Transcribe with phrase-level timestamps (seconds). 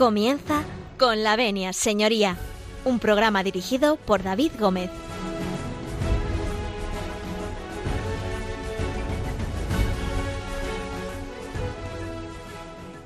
[0.00, 0.62] Comienza
[0.98, 2.38] con la venia, señoría,
[2.86, 4.90] un programa dirigido por David Gómez.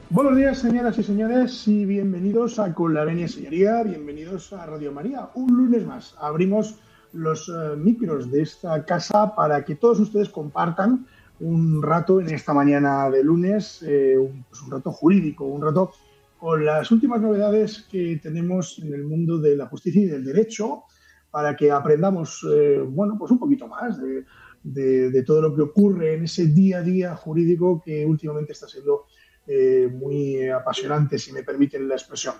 [0.09, 4.93] Buenos días, señoras y señores, y bienvenidos a Con la Venia Señoría, bienvenidos a Radio
[4.93, 5.31] María.
[5.35, 6.77] Un lunes más abrimos
[7.13, 11.09] los eh, micros de esta casa para que todos ustedes compartan
[11.41, 14.17] un rato en esta mañana de lunes, eh,
[14.49, 15.91] pues un rato jurídico, un rato
[16.45, 20.83] con las últimas novedades que tenemos en el mundo de la justicia y del derecho,
[21.31, 23.99] para que aprendamos, eh, bueno, pues un poquito más
[24.63, 29.07] de, todo lo que ocurre en ese día a día jurídico que últimamente está siendo
[29.47, 32.35] eh, muy apasionante, si me permiten la expresión.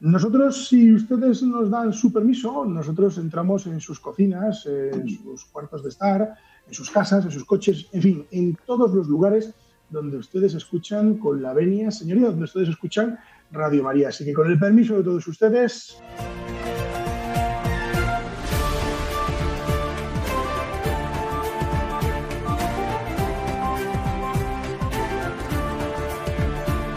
[0.00, 5.82] Nosotros, si ustedes nos dan su permiso, nosotros entramos en sus cocinas, en sus cuartos
[5.82, 6.34] de estar,
[6.66, 9.54] en sus casas, en sus coches, en fin, en todos los lugares
[9.90, 13.18] donde ustedes escuchan con la venia, señoría, donde ustedes escuchan
[13.50, 14.08] Radio María.
[14.08, 15.96] Así que con el permiso de todos ustedes.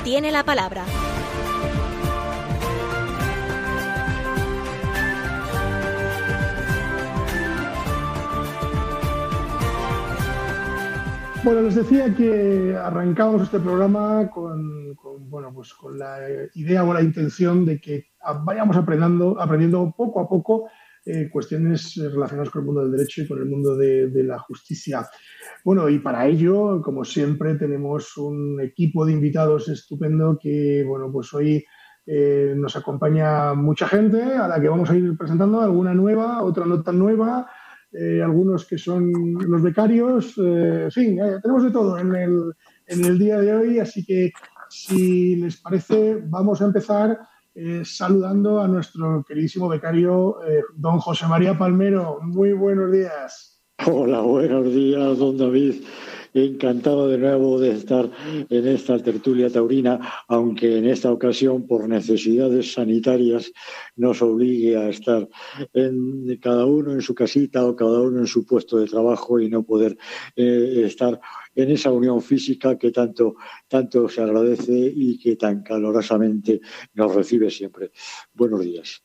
[0.04, 0.84] Tiene la palabra.
[11.44, 14.96] Bueno, les decía que arrancamos este programa con,
[15.28, 16.20] bueno, pues con la
[16.54, 18.12] idea o la intención de que
[18.44, 20.70] vayamos aprendiendo, aprendiendo poco a poco
[21.04, 24.38] eh, cuestiones relacionadas con el mundo del derecho y con el mundo de, de, la
[24.38, 25.10] justicia.
[25.66, 31.34] Bueno, y para ello, como siempre, tenemos un equipo de invitados estupendo que, bueno, pues
[31.34, 31.66] hoy
[32.06, 36.66] eh, nos acompaña mucha gente a la que vamos a ir presentando, alguna nueva, otra
[36.66, 37.50] no tan nueva
[37.94, 42.54] eh, algunos que son los becarios, eh, en fin, eh, tenemos de todo en el,
[42.88, 44.32] en el, día de hoy, así que
[44.70, 47.20] si les parece, vamos a empezar
[47.84, 50.38] saludando a nuestro queridísimo becario,
[50.74, 52.20] don José María Palmero.
[52.22, 53.62] Muy buenos días.
[53.86, 55.84] Hola, buenos días, don David.
[56.34, 58.10] Encantado de nuevo de estar
[58.50, 60.00] en esta tertulia taurina,
[60.30, 63.52] aunque en esta ocasión por necesidades sanitarias
[63.98, 65.28] nos obligue a estar
[65.74, 69.50] en, cada uno en su casita o cada uno en su puesto de trabajo y
[69.50, 69.98] no poder
[70.38, 71.20] eh, estar
[71.54, 73.36] en esa unión física que tanto,
[73.68, 76.62] tanto se agradece y que tan calorosamente
[76.94, 77.92] nos recibe siempre.
[78.34, 79.04] Buenos días.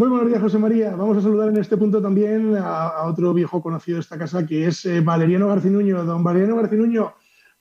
[0.00, 0.96] Muy buenos días, José María.
[0.96, 4.66] Vamos a saludar en este punto también a, otro viejo conocido de esta casa, que
[4.66, 6.02] es eh, Valeriano Garcinuño.
[6.06, 7.12] Don Valeriano Garcinuño,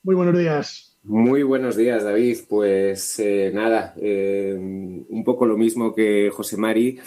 [0.03, 0.97] muy buenos días.
[1.03, 2.37] Muy buenos días, David.
[2.47, 6.97] Pues eh, nada, eh, un poco lo mismo que José Mari,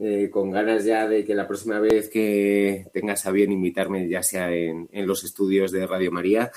[0.00, 4.24] eh, con ganas ya de que la próxima vez que tengas a bien invitarme, ya
[4.24, 6.50] sea en, en los estudios de Radio María,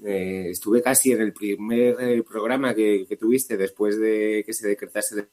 [0.00, 5.26] estuve casi en el primer programa que, que tuviste después de que se decretase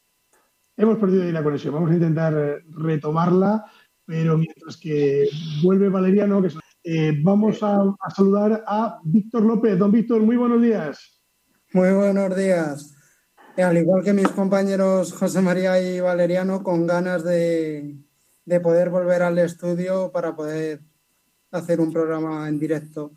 [0.78, 1.74] hemos perdido ahí la conexión.
[1.74, 3.66] Vamos a intentar retomarla,
[4.06, 5.28] pero mientras que
[5.64, 6.50] vuelve Valeriano, que
[6.84, 9.78] eh, vamos a, a, saludar a Víctor López.
[9.78, 11.22] Don Víctor, muy buenos días.
[11.74, 12.96] Muy buenos días.
[13.58, 17.98] Al igual que mis compañeros José María y Valeriano, con ganas de,
[18.46, 20.82] de poder volver al estudio para poder
[21.52, 23.12] hacer un programa en directo.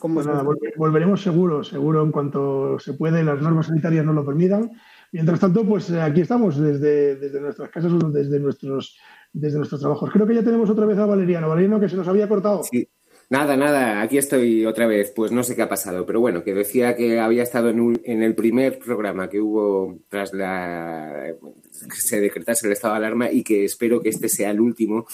[0.00, 0.44] Pues nada,
[0.76, 4.70] volveremos seguro, seguro en cuanto se puede, las normas sanitarias nos lo permitan.
[5.12, 8.98] Mientras tanto, pues aquí estamos desde, desde nuestras casas, desde nuestros,
[9.32, 10.10] desde nuestros trabajos.
[10.10, 11.50] Creo que ya tenemos otra vez a Valeriano.
[11.50, 12.62] Valeriano, que se nos había cortado.
[12.64, 12.88] Sí.
[13.28, 15.12] Nada, nada, aquí estoy otra vez.
[15.14, 18.34] Pues no sé qué ha pasado, pero bueno, que decía que había estado en el
[18.34, 21.34] primer programa que hubo tras la
[21.70, 25.06] que se decretase el estado de alarma y que espero que este sea el último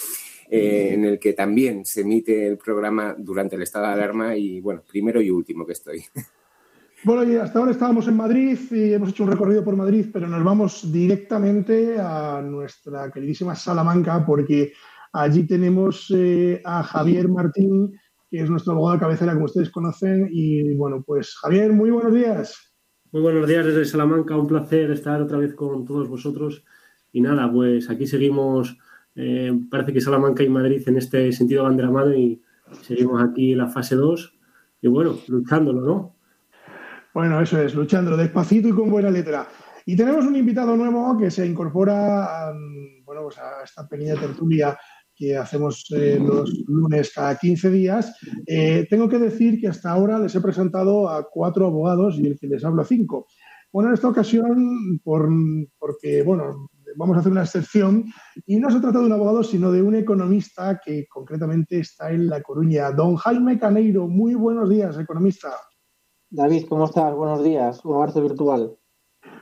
[0.49, 4.59] eh, en el que también se emite el programa durante el estado de alarma y
[4.59, 6.03] bueno, primero y último que estoy.
[7.03, 10.27] Bueno, y hasta ahora estábamos en Madrid y hemos hecho un recorrido por Madrid, pero
[10.27, 14.73] nos vamos directamente a nuestra queridísima Salamanca porque
[15.13, 17.97] allí tenemos eh, a Javier Martín,
[18.29, 20.27] que es nuestro abogado de cabecera, como ustedes conocen.
[20.29, 22.75] Y bueno, pues Javier, muy buenos días.
[23.13, 26.65] Muy buenos días desde Salamanca, un placer estar otra vez con todos vosotros.
[27.13, 28.77] Y nada, pues aquí seguimos,
[29.15, 32.41] eh, parece que Salamanca y Madrid en este sentido van de la mano y
[32.81, 34.37] seguimos aquí en la fase 2
[34.81, 36.18] y bueno, luchándolo, ¿no?
[37.19, 39.45] Bueno, eso es, luchando despacito y con buena letra.
[39.85, 42.53] Y tenemos un invitado nuevo que se incorpora a,
[43.03, 44.79] bueno, pues a esta pequeña tertulia
[45.13, 48.15] que hacemos eh, los lunes cada 15 días.
[48.47, 52.39] Eh, tengo que decir que hasta ahora les he presentado a cuatro abogados y el
[52.39, 53.27] que les hablo a cinco.
[53.73, 55.27] Bueno, en esta ocasión, por,
[55.77, 58.05] porque, bueno, vamos a hacer una excepción
[58.45, 62.29] y no se trata de un abogado, sino de un economista que concretamente está en
[62.29, 62.91] La Coruña.
[62.91, 65.49] Don Jaime Caneiro, muy buenos días, economista.
[66.31, 67.15] David, ¿cómo estás?
[67.15, 67.83] Buenos días.
[67.83, 68.77] Un abrazo virtual.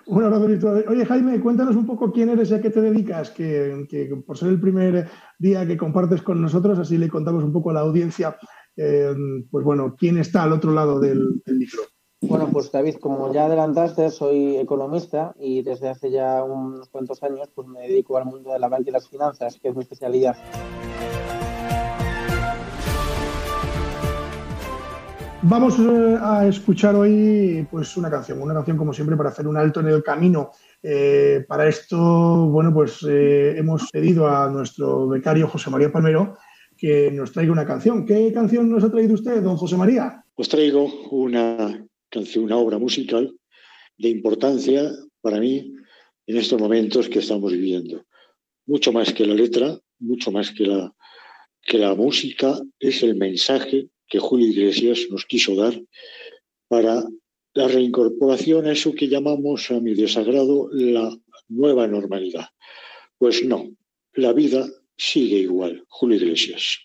[0.06, 0.86] Un abrazo virtual.
[0.88, 4.50] Oye, Jaime, cuéntanos un poco quién eres y a qué te dedicas, que, por ser
[4.50, 8.38] el primer día que compartes con nosotros, así le contamos un poco a la audiencia,
[8.78, 9.14] eh,
[9.52, 11.82] pues bueno, quién está al otro lado del, del micro.
[12.22, 17.50] Bueno, pues David, como ya adelantaste, soy economista y desde hace ya unos cuantos años
[17.54, 20.36] pues me dedico al mundo de la banca y las finanzas, que es mi especialidad.
[25.50, 29.56] Vamos eh, a escuchar hoy pues una canción, una canción como siempre para hacer un
[29.56, 30.52] alto en el camino.
[30.84, 36.38] Eh, para esto, bueno, pues eh, hemos pedido a nuestro becario José María Palmero
[36.78, 38.06] que nos traiga una canción.
[38.06, 40.22] ¿Qué canción nos ha traído usted, don José María?
[40.36, 43.34] Os traigo una canción, una obra musical
[43.98, 44.92] de importancia
[45.22, 45.74] para mí
[46.26, 48.04] en estos momentos que estamos viviendo.
[48.66, 50.94] Mucho más que la letra, mucho más que la,
[51.62, 55.80] que la música, es el mensaje que Julio Iglesias nos quiso dar
[56.68, 57.04] para
[57.54, 61.16] la reincorporación a eso que llamamos a mi desagrado la
[61.50, 62.48] nueva normalidad.
[63.18, 63.70] Pues no,
[64.14, 65.84] la vida sigue igual.
[65.88, 66.80] Julio Iglesias.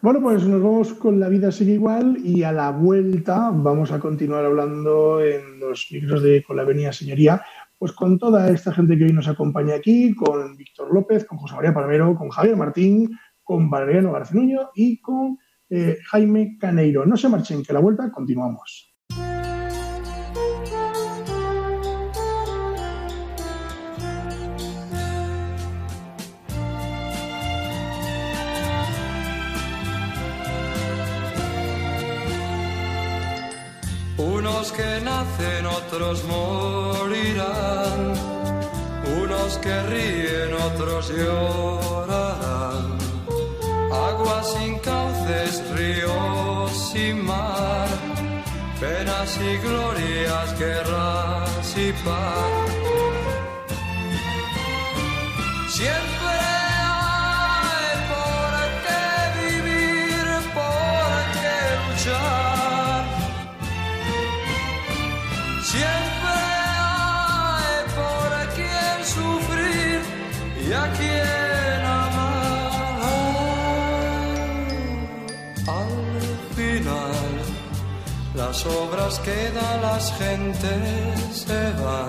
[0.00, 4.00] Bueno, pues nos vamos con La vida sigue igual y a la vuelta vamos a
[4.00, 7.40] continuar hablando en los micros de Con la Avenida Señoría,
[7.78, 11.54] pues con toda esta gente que hoy nos acompaña aquí, con Víctor López, con José
[11.54, 15.38] María Palmero, con Javier Martín, con Valeriano Garcinuño y con
[15.74, 17.06] eh, Jaime Caneiro.
[17.06, 18.94] No se marchen, que la vuelta continuamos.
[34.18, 38.12] Unos que nacen, otros morirán.
[39.22, 42.11] Unos que ríen, otros llorarán.
[48.82, 52.51] Penas y glorias, guerras y paz.
[79.02, 82.06] Obras quedan, las gentes se van,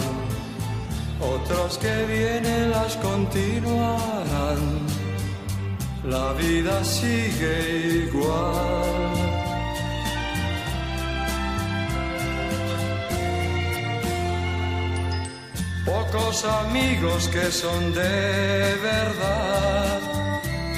[1.20, 4.60] otros que vienen las continuarán.
[6.04, 9.14] La vida sigue igual.
[15.86, 20.00] Pocos amigos que son de verdad,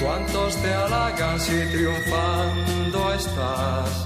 [0.00, 4.05] cuántos te halagan si triunfando estás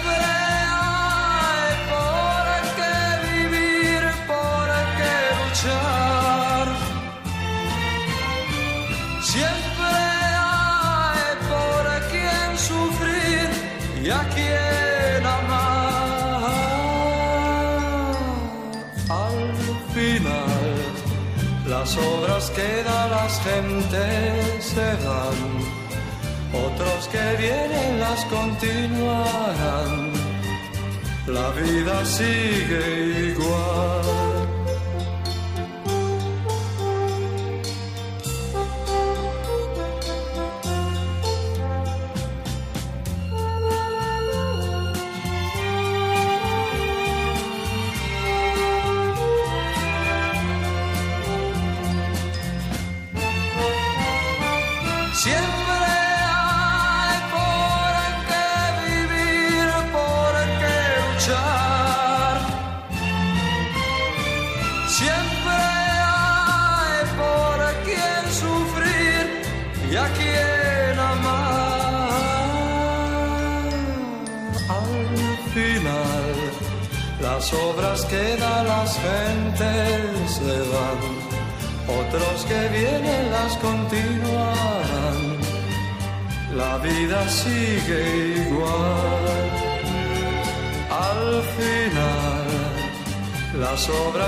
[23.43, 25.39] Gentes se van,
[26.65, 30.11] otros que vienen las continuarán.
[31.27, 33.20] La vida sigue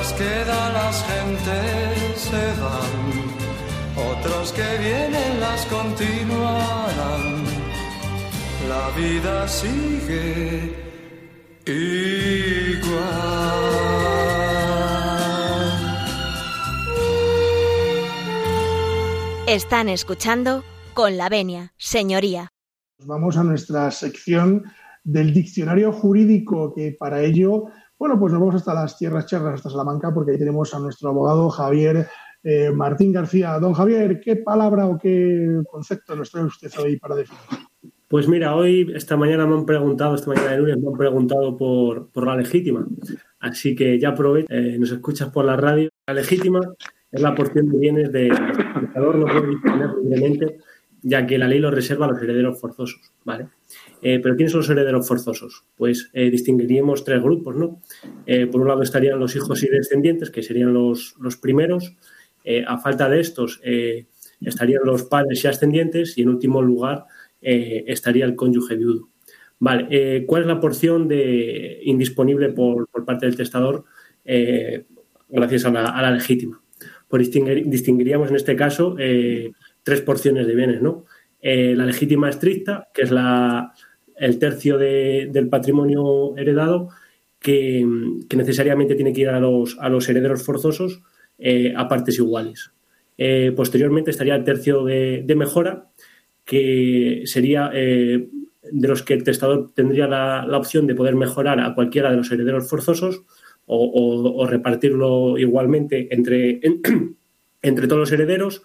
[0.03, 2.91] las obras quedan, las gentes se van,
[4.12, 7.43] otros que vienen las continuarán.
[8.67, 10.74] La vida sigue
[11.65, 13.03] igual.
[19.48, 22.50] Están escuchando con la venia, señoría.
[23.05, 24.63] Vamos a nuestra sección
[25.03, 27.65] del diccionario jurídico, que para ello,
[28.03, 31.07] bueno, pues nos vamos hasta las tierras charras, hasta Salamanca, porque ahí tenemos a nuestro
[31.07, 32.05] abogado Javier
[32.43, 33.57] eh, Martín García.
[33.60, 37.39] Don Javier, ¿qué palabra o qué concepto nos trae usted hoy para definir?
[38.10, 41.55] Pues mira, hoy, esta mañana me han preguntado, esta mañana de lunes me han preguntado
[41.55, 42.86] por, por la legítima.
[43.39, 45.89] Así que ya aprovecho, eh, nos escuchas por la radio.
[46.05, 46.60] La legítima
[47.10, 50.57] es la porción de bienes espectador, no puede disponer libremente,
[51.03, 53.48] ya que la ley lo reserva a los herederos forzosos, ¿vale?
[54.01, 55.65] Eh, pero ¿quiénes son los herederos forzosos?
[55.75, 57.81] Pues eh, distinguiríamos tres grupos, ¿no?
[58.25, 61.95] Eh, por un lado estarían los hijos y descendientes, que serían los, los primeros.
[62.67, 63.62] a falta de estos
[64.41, 67.05] estarían los padres y ascendientes y en último lugar
[67.39, 69.10] estaría el cónyuge viudo.
[70.27, 73.86] ¿cuál es la porción de indisponible por, por parte del testador
[75.29, 76.62] gracias a la, legítima?
[77.07, 78.98] pues distinguiríamos en este caso
[79.84, 81.06] tres porciones de bienes, ¿no?
[81.42, 83.74] Eh, la legítima estricta, que es la,
[84.16, 86.90] el tercio del patrimonio heredado,
[87.40, 87.86] que,
[88.36, 91.02] necesariamente tiene que ir a los, a los herederos forzosos
[91.38, 92.72] eh, a partes iguales.
[93.56, 95.90] posteriormente estaría el tercio de, mejora,
[96.46, 101.75] que sería de los que el testador tendría la, la, opción de poder mejorar a
[101.75, 103.24] cualquiera de los herederos forzosos
[103.66, 106.60] o, repartirlo igualmente entre,
[107.62, 108.63] entre todos los herederos.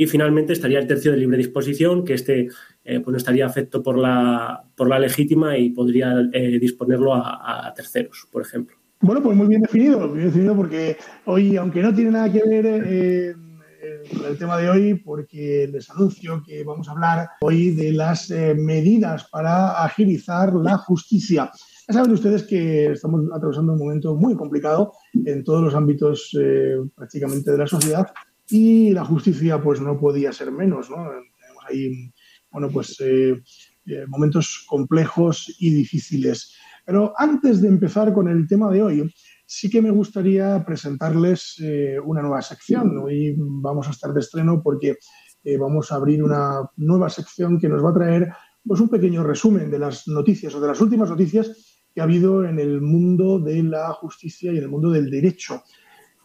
[0.00, 2.50] Y finalmente estaría el tercio de libre disposición, que este
[2.84, 7.72] eh, pues no estaría afecto por la, por la legítima y podría eh, disponerlo a,
[7.74, 8.76] terceros, por ejemplo.
[9.00, 12.44] Bueno, pues muy bien definido, muy bien definido porque hoy, aunque no tiene nada que
[12.44, 13.34] ver eh,
[14.28, 19.24] el tema de hoy, porque les anuncio que vamos a hablar hoy de las medidas
[19.24, 21.50] para agilizar la justicia.
[21.88, 24.92] Ya saben ustedes que estamos atravesando un momento muy complicado
[25.24, 28.06] en todos los ámbitos eh, prácticamente de la sociedad
[28.48, 30.96] y la justicia pues no podía ser menos, ¿no?
[30.96, 32.12] Tenemos ahí,
[32.50, 33.40] bueno, pues eh,
[33.86, 36.54] eh, momentos complejos y difíciles.
[36.84, 39.14] Pero antes de empezar con el tema de hoy,
[39.44, 41.56] sí que me gustaría presentarles
[42.04, 42.96] una nueva sección.
[42.98, 44.96] Hoy vamos a estar de estreno porque
[45.58, 48.28] vamos a abrir una nueva sección que nos va a traer
[48.68, 52.44] pues un pequeño resumen de las noticias o de las últimas noticias que ha habido
[52.44, 55.62] en el mundo de la justicia y en el mundo del derecho.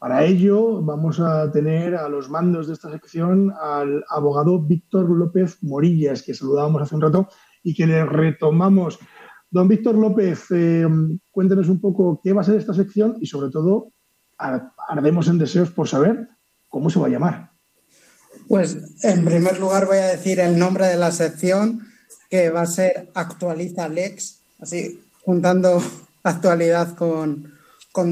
[0.03, 5.59] Para ello vamos a tener a los mandos de esta sección al abogado Víctor López
[5.61, 7.29] Morillas, que saludábamos hace un rato
[7.63, 8.99] y que le retomamos.
[9.49, 10.85] Don Víctor López, eh,
[11.31, 13.93] cuéntenos un poco qué va a ser esta sección y sobre todo
[14.89, 16.27] ardemos en deseos por saber
[16.67, 17.51] cómo se va a llamar.
[18.49, 21.79] Pues en primer lugar voy a decir el nombre de la sección
[22.29, 25.81] que va a ser Actualiza Lex, así juntando
[26.23, 27.52] actualidad con,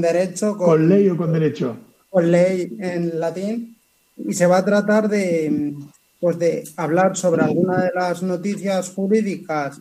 [0.00, 0.56] derecho.
[0.56, 1.76] Con, ley o con derecho.
[2.08, 3.76] Con ley en latín.
[4.16, 5.74] Y se va a tratar de,
[6.20, 9.80] pues de hablar sobre algunas de las noticias jurídicas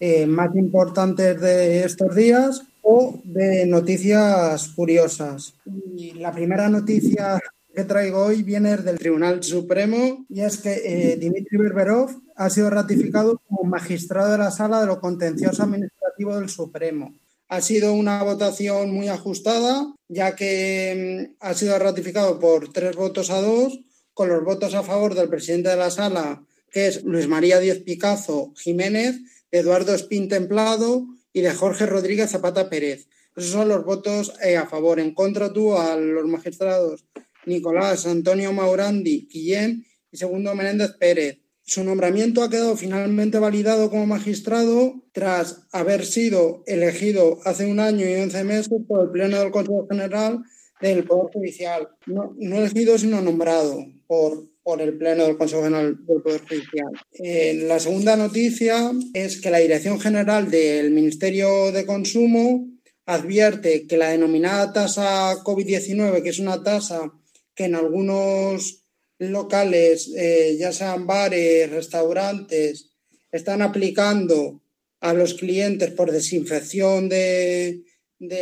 [0.00, 5.54] eh, más importantes de estos días o de noticias curiosas.
[5.96, 7.40] Y la primera noticia
[7.74, 12.70] que traigo hoy viene del Tribunal Supremo y es que eh, Dimitri Berberov ha sido
[12.70, 17.12] ratificado como magistrado de la Sala de lo Contencioso Administrativo del Supremo.
[17.48, 23.30] Ha sido una votación muy ajustada, ya que mm, ha sido ratificado por tres votos
[23.30, 23.80] a dos,
[24.14, 27.82] con los votos a favor del presidente de la Sala, que es Luis María Díez
[27.82, 29.16] Picazo Jiménez,
[29.50, 33.08] Eduardo Espín Templado y de Jorge Rodríguez Zapata Pérez.
[33.36, 34.98] Esos son los votos eh, a favor.
[34.98, 37.04] En contra tuvo a los magistrados
[37.44, 41.45] Nicolás Antonio Maurandi Guillén y segundo Menéndez Pérez.
[41.68, 48.08] Su nombramiento ha quedado finalmente validado como magistrado tras haber sido elegido hace un año
[48.08, 50.44] y once meses por el Pleno del Consejo General
[50.80, 51.88] del Poder Judicial.
[52.06, 56.92] No, elegido, sino nombrado por, por el Pleno del Consejo General del Poder Judicial.
[57.14, 62.68] Eh, la segunda noticia es que la Dirección General del Ministerio de Consumo
[63.06, 67.12] advierte que la denominada tasa COVID-19, que es una tasa
[67.56, 68.85] que en algunos
[69.18, 72.90] locales, eh, ya sean bares, restaurantes,
[73.32, 74.62] están aplicando
[75.00, 77.84] a los clientes por desinfección de,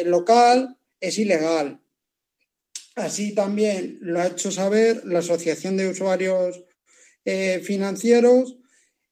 [0.05, 1.81] local, es ilegal.
[2.95, 6.63] Así también lo ha hecho saber la Asociación de Usuarios
[7.25, 8.57] eh, Financieros,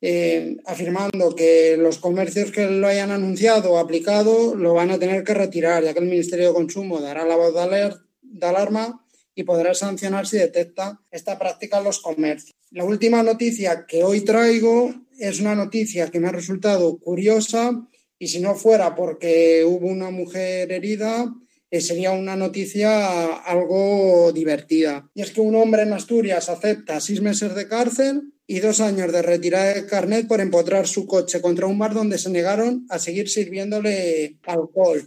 [0.01, 5.25] eh, afirmando que los comercios que lo hayan anunciado o aplicado lo van a tener
[5.25, 9.02] que retirar, ya que el Ministerio de Consumo dará la voz de alarma
[9.35, 12.53] y podrá sancionar si detecta esta práctica en los comercios.
[12.71, 17.87] La última noticia que hoy traigo es una noticia que me ha resultado curiosa
[18.19, 21.35] y si no fuera porque hubo una mujer herida,
[21.71, 25.11] eh, sería una noticia algo divertida.
[25.15, 29.11] Y es que un hombre en Asturias acepta seis meses de cárcel y dos años
[29.11, 32.99] de retirada de carnet por empotrar su coche contra un bar donde se negaron a
[32.99, 35.03] seguir sirviéndole alcohol.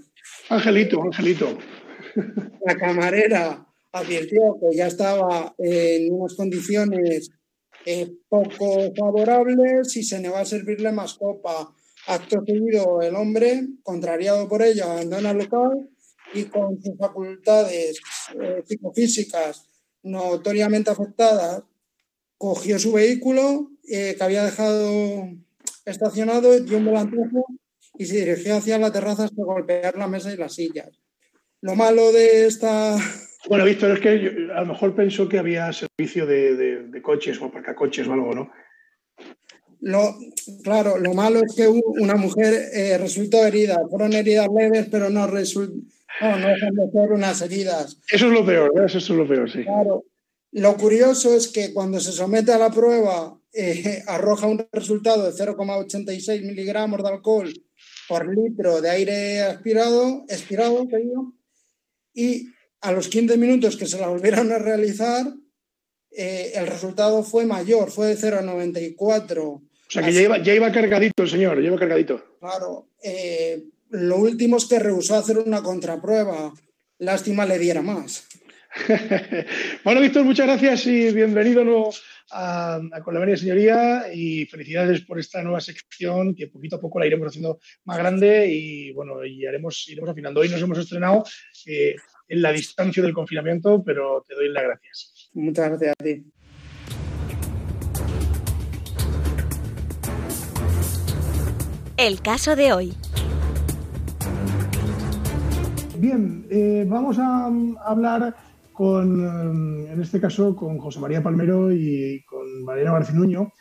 [0.49, 1.57] Angelito, Angelito.
[2.65, 7.29] La camarera advirtió que ya estaba en unas condiciones
[7.85, 11.73] eh, poco favorables y se negó a servirle más copa.
[12.07, 15.89] Acto seguido, el hombre, contrariado por ella, abandona el local
[16.33, 17.99] y con sus facultades
[18.39, 19.69] eh, psicofísicas
[20.03, 21.63] notoriamente afectadas,
[22.37, 25.29] cogió su vehículo eh, que había dejado
[25.85, 27.45] estacionado, dio un volantazo
[27.97, 30.89] y se dirigió hacia la terraza hasta golpear la mesa y las sillas.
[31.61, 32.97] Lo malo de esta
[33.47, 38.07] bueno, Víctor, es que a lo mejor pensó que había servicio de, coches o aparcacoches
[38.07, 38.51] o algo, ¿no?
[39.81, 40.15] Lo,
[40.63, 43.77] claro, lo malo es que una mujer eh, resultó herida.
[43.89, 45.75] Fueron heridas leves, pero no, resultó,
[46.21, 48.01] no, no dejan de ser unas heridas.
[48.09, 48.95] Eso es lo peor, ¿ves?
[48.95, 49.63] Eso es lo peor, sí.
[49.63, 50.05] Claro.
[50.51, 55.31] Lo curioso es que cuando se somete a la prueba eh, arroja un resultado de
[55.31, 57.53] 0,86 miligramos de alcohol
[58.07, 60.87] por litro de aire aspirado, expirado,
[62.13, 62.47] y
[62.85, 65.25] a los 15 minutos que se la volvieron a realizar,
[66.11, 69.37] eh, el resultado fue mayor, fue de 0,94.
[69.41, 72.37] O sea que ya iba, ya iba, cargadito el señor, ya iba cargadito.
[72.39, 72.89] Claro.
[73.01, 76.53] Eh, lo último es que rehusó hacer una contraprueba.
[76.99, 78.27] Lástima le diera más.
[79.83, 81.89] bueno, Víctor, muchas gracias y bienvenido
[82.31, 86.99] a, a Con la Señoría y felicidades por esta nueva sección que poquito a poco
[86.99, 90.41] la iremos haciendo más grande y bueno, y haremos, iremos afinando.
[90.41, 91.23] Hoy nos hemos estrenado
[91.65, 91.95] eh,
[92.27, 95.29] en la distancia del confinamiento, pero te doy las gracias.
[95.33, 96.23] Muchas gracias a ti.
[101.97, 102.93] El caso de hoy.
[105.97, 107.49] Bien, eh, vamos a
[107.85, 108.35] hablar
[108.73, 113.51] con, en este caso, con José María Palmero y con Mariana Barcinuño.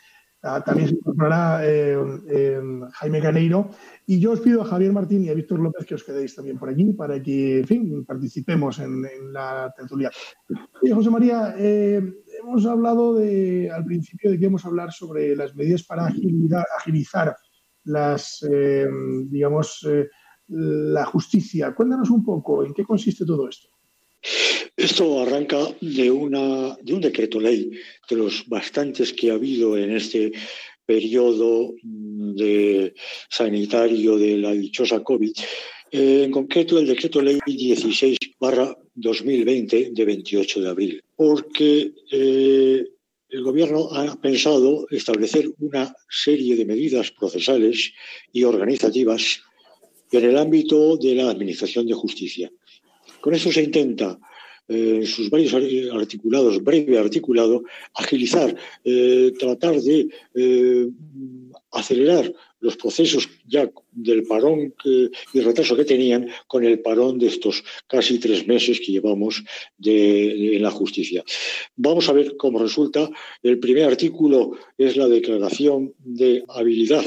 [0.47, 1.97] Ah, también se incorporará eh,
[2.29, 2.61] eh,
[2.93, 3.71] Jaime Caneiro.
[4.07, 6.59] Y yo os pido a Javier Martín y a Víctor López que os quedéis también
[6.59, 9.03] por aquí para que, en fin, participemos en,
[9.33, 10.11] la tertulia.
[10.93, 15.83] José María, hemos hablado de, al principio de que íbamos a hablar sobre las medidas
[15.83, 17.35] para agilizar
[17.85, 18.47] las,
[19.31, 19.89] digamos,
[20.49, 21.75] la justicia.
[21.75, 23.74] Cuéntanos un poco en qué consiste todo esto.
[24.77, 27.71] Esto arranca de, una, de un decreto ley,
[28.09, 30.33] de los bastantes que ha habido en este
[30.87, 32.95] periodo de
[33.31, 35.33] sanitario de la dichosa COVID.
[35.91, 42.85] en concreto, el decreto ley 16 barra 2020 de 28 de abril, porque eh,
[43.29, 47.93] el Gobierno ha pensado establecer una serie de medidas procesales
[48.33, 49.41] y organizativas
[50.13, 52.51] en el ámbito de la Administración de Justicia.
[53.25, 54.19] Con eso se intenta,
[54.69, 60.91] eh, en sus varios articulados, breve articulado, agilizar, eh, tratar de eh,
[61.73, 64.75] acelerar los procesos ya del parón
[65.33, 69.43] y retraso que tenían con el parón de estos casi tres meses que llevamos
[69.83, 71.25] en la justicia.
[71.77, 73.09] Vamos a ver cómo resulta.
[73.43, 77.05] El primer artículo es la declaración de habilidad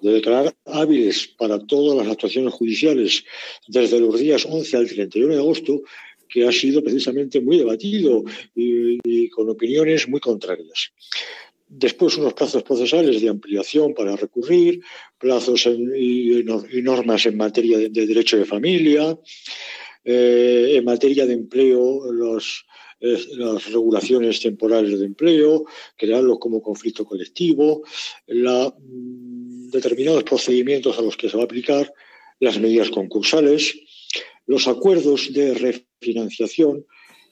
[0.00, 3.24] de declarar hábiles para todas las actuaciones judiciales
[3.66, 5.82] desde los días 11 al 31 de agosto,
[6.28, 10.92] que ha sido precisamente muy debatido y, con opiniones muy contrarias.
[11.68, 14.80] Después unos plazos procesales de ampliación para recurrir,
[15.18, 16.44] plazos y,
[16.82, 19.18] normas en materia de, derecho de familia,
[20.04, 22.64] eh, en materia de empleo, los,
[23.00, 27.82] eh, las regulaciones temporales de empleo, crearlo como conflicto colectivo,
[28.26, 28.74] la
[29.70, 31.92] determinados procedimientos a los que se va a aplicar,
[32.40, 33.78] las medidas concursales,
[34.46, 36.86] los acuerdos de refinanciación,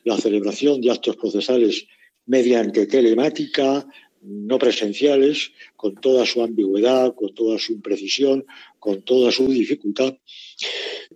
[0.05, 1.87] la celebración de actos procesales
[2.27, 3.87] mediante telemática,
[4.23, 8.45] no presenciales, con toda su ambigüedad, con toda su imprecisión,
[8.79, 10.17] con toda su dificultad,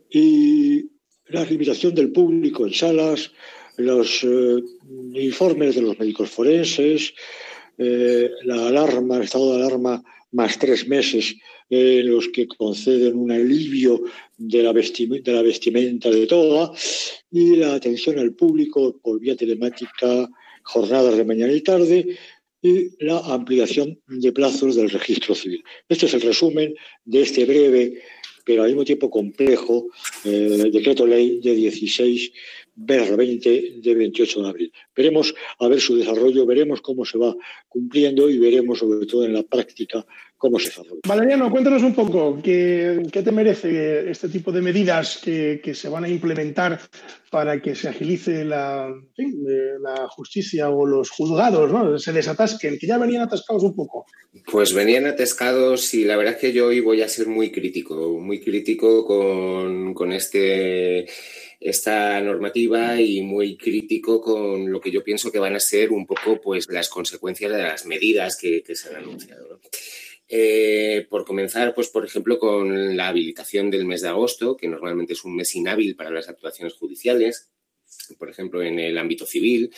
[0.08, 0.84] y
[1.26, 3.32] la limitación del público en salas,
[3.76, 4.62] los eh,
[5.14, 7.14] informes de los médicos forenses,
[7.78, 10.02] eh, la alarma, el estado de alarma
[10.32, 11.34] más tres meses
[11.68, 14.02] en los que conceden un alivio
[14.36, 16.72] de la, vestimenta, de la vestimenta de toda
[17.30, 20.28] y la atención al público por vía telemática,
[20.62, 22.18] jornadas de mañana y tarde
[22.62, 25.62] y la ampliación de plazos del registro civil.
[25.88, 28.02] Este es el resumen de este breve,
[28.44, 29.88] pero al mismo tiempo complejo,
[30.24, 32.32] eh, decreto ley de 16
[32.86, 34.72] BR20 de 28 de abril.
[34.96, 37.34] Veremos a ver su desarrollo, veremos cómo se va
[37.68, 40.04] cumpliendo y veremos sobre todo en la práctica
[40.36, 41.00] cómo se desarrolla.
[41.06, 46.08] Valeriano, cuéntanos un poco qué, te merece este tipo de medidas que, se van a
[46.08, 46.80] implementar
[47.30, 48.92] para que se agilice la,
[49.80, 51.98] la justicia o los juzgados, ¿no?
[51.98, 54.06] se desatasquen, que ya venían atascados un poco.
[54.50, 58.18] Pues venían atascados y la verdad es que yo hoy voy a ser muy crítico,
[58.18, 61.06] muy crítico con, con este
[61.60, 66.06] esta normativa y muy crítico con lo que yo pienso que van a ser un
[66.06, 69.60] poco pues las consecuencias de las medidas que, se han anunciado.
[70.26, 75.12] Eh, por comenzar, pues por ejemplo, con la habilitación del mes de agosto, que normalmente
[75.12, 77.50] es un mes inhábil para las actuaciones judiciales,
[78.18, 79.72] por ejemplo, en el ámbito civil,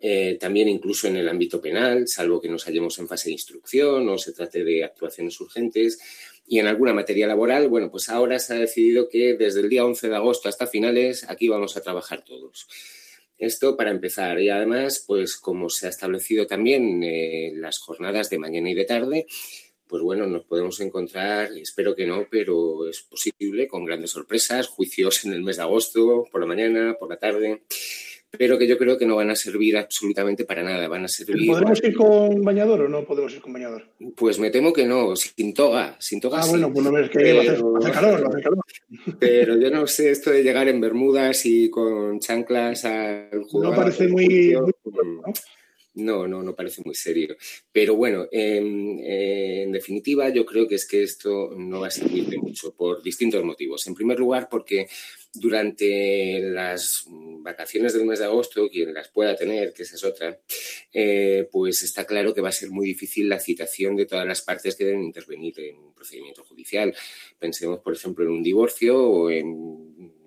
[0.00, 4.08] eh, también incluso en el ámbito penal, salvo que nos hallemos en fase de instrucción
[4.08, 6.00] o se trate de actuaciones urgentes,
[6.46, 9.84] y en alguna materia laboral, bueno, pues ahora se ha decidido que desde el día
[9.84, 12.66] 11 de agosto hasta finales aquí vamos a trabajar todos.
[13.38, 14.38] Esto para empezar.
[14.40, 18.84] Y además, pues como se ha establecido también eh, las jornadas de mañana y de
[18.84, 19.26] tarde,
[19.88, 25.24] pues bueno, nos podemos encontrar, espero que no, pero es posible, con grandes sorpresas, juicios
[25.24, 27.62] en el mes de agosto, por la mañana, por la tarde
[28.38, 30.88] pero que yo creo que no van a servir absolutamente para nada.
[30.88, 31.46] Van a servir.
[31.46, 33.84] ¿Podemos ir con bañador o no podemos ir con bañador?
[34.16, 35.96] Pues me temo que no, sin toga.
[36.00, 37.40] Sin toga ah, bueno, pues no ves que pero...
[37.78, 38.64] hace, calor, hace calor.
[39.18, 43.76] Pero yo no sé esto de llegar en bermudas y con chanclas al jugador.
[43.76, 44.56] No parece muy.
[45.94, 47.36] No, no, no parece muy serio.
[47.70, 52.38] Pero bueno, en, definitiva, yo creo que es que esto no va a servir de
[52.38, 53.86] mucho por distintos motivos.
[53.86, 54.88] En primer lugar, porque
[55.34, 60.38] durante las vacaciones del mes de agosto, quien las pueda tener, que esa es otra,
[60.92, 64.42] eh, pues está claro que va a ser muy difícil la citación de todas las
[64.42, 66.94] partes que deben intervenir en un procedimiento judicial.
[67.38, 70.21] Pensemos, por ejemplo, en un divorcio o en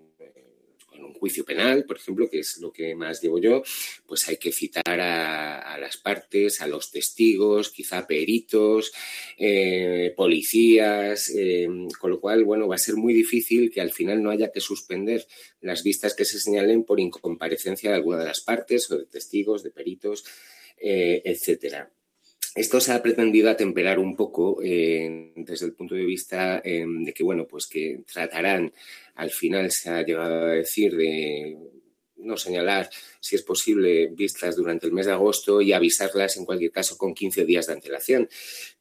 [1.26, 3.64] juicio penal, por ejemplo, que es lo que más llevo yo,
[4.06, 8.94] pues hay que citar a, las partes, a los testigos, quizá peritos,
[9.40, 11.68] eh, policías, eh,
[12.00, 14.60] con lo cual, bueno, va a ser muy difícil que al final no haya que
[14.60, 15.26] suspender
[15.62, 19.64] las vistas que se señalen por incomparecencia de alguna de las partes o de testigos,
[19.64, 20.26] de peritos,
[20.78, 21.92] eh, etcétera.
[22.54, 27.46] Esto se ha pretendido atemperar un poco desde el punto de vista de que, bueno,
[27.48, 28.72] pues que tratarán
[29.16, 31.58] al final se ha llegado a decir de
[32.18, 36.72] no señalar si es posible vistas durante el mes de agosto y avisarlas en cualquier
[36.72, 38.30] caso con 15 días de antelación.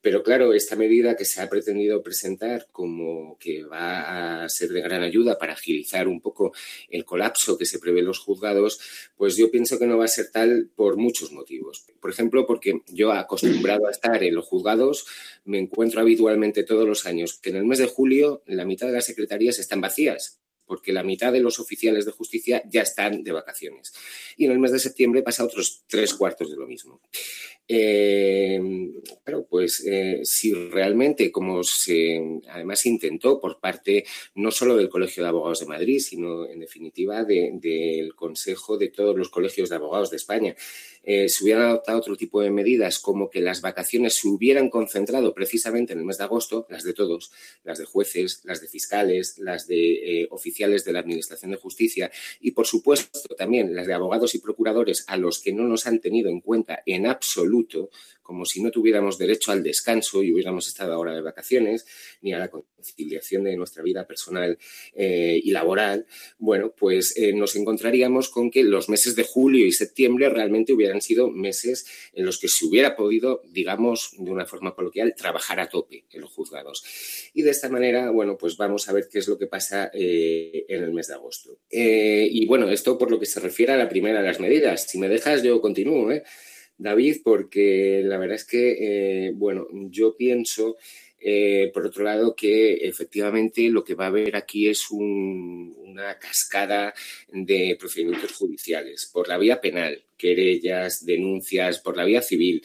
[0.00, 4.82] Pero claro, esta medida que se ha pretendido presentar como que va a ser de
[4.82, 6.52] gran ayuda para agilizar un poco
[6.90, 8.78] el colapso que se prevé en los juzgados,
[9.16, 11.86] pues yo pienso que no va a ser tal por muchos motivos.
[12.00, 15.06] Por ejemplo, porque yo acostumbrado a estar en los juzgados,
[15.44, 18.92] me encuentro habitualmente todos los años que en el mes de julio la mitad de
[18.92, 23.32] las secretarías están vacías porque la mitad de los oficiales de justicia ya están de
[23.32, 23.92] vacaciones.
[24.36, 27.00] Y en el mes de septiembre pasa otros tres cuartos de lo mismo.
[27.66, 28.60] Eh,
[29.48, 35.28] pues eh, si realmente, como se además intentó por parte no solo del Colegio de
[35.28, 40.16] Abogados de Madrid, sino en definitiva del Consejo de todos los colegios de abogados de
[40.16, 40.56] España,
[41.06, 45.34] eh, se hubieran adoptado otro tipo de medidas, como que las vacaciones se hubieran concentrado
[45.34, 47.30] precisamente en el mes de agosto, las de todos,
[47.62, 52.10] las de jueces, las de fiscales, las de eh, oficiales de la Administración de Justicia
[52.40, 56.00] y, por supuesto, también las de abogados y procuradores a los que no nos han
[56.00, 57.53] tenido en cuenta en absoluto,
[58.24, 61.86] como si no tuviéramos derecho al descanso y hubiéramos estado ahora de vacaciones,
[62.22, 64.58] ni a la conciliación de nuestra vida personal
[64.94, 66.06] eh, y laboral,
[66.38, 71.02] bueno, pues eh, nos encontraríamos con que los meses de julio y septiembre realmente hubieran
[71.02, 75.68] sido meses en los que se hubiera podido, digamos, de una forma coloquial, trabajar a
[75.68, 76.82] tope en los juzgados.
[77.34, 80.64] Y de esta manera, bueno, pues vamos a ver qué es lo que pasa eh,
[80.68, 81.58] en el mes de agosto.
[81.70, 84.88] y bueno, esto por lo que se refiere a la primera de las medidas.
[84.88, 86.24] Si me dejas, yo continúo, ¿eh?
[86.76, 90.76] David, porque la verdad es que, eh, bueno, yo pienso,
[91.18, 96.92] eh, por otro lado, que efectivamente lo que va a haber aquí es una cascada
[97.32, 102.62] de procedimientos judiciales por la vía penal, querellas, denuncias, por la vía civil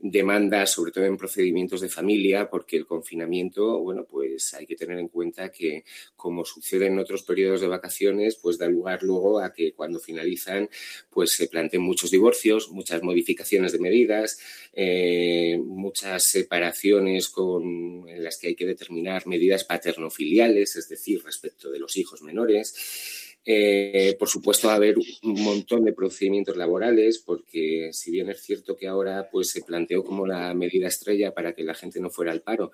[0.00, 4.98] demandas, sobre todo en procedimientos de familia, porque el confinamiento, bueno, pues hay que tener
[4.98, 5.84] en cuenta que,
[6.16, 10.68] como sucede en otros periodos de vacaciones, pues da lugar luego a que cuando finalizan,
[11.10, 14.38] pues se planteen muchos divorcios, muchas modificaciones de medidas,
[14.72, 21.70] eh, muchas separaciones con, en las que hay que determinar medidas paternofiliales, es decir, respecto
[21.70, 23.26] de los hijos menores.
[23.50, 28.42] Eh, por supuesto, va a haber un montón de procedimientos laborales, porque si bien es
[28.42, 32.10] cierto que ahora pues, se planteó como la medida estrella para que la gente no
[32.10, 32.72] fuera al paro,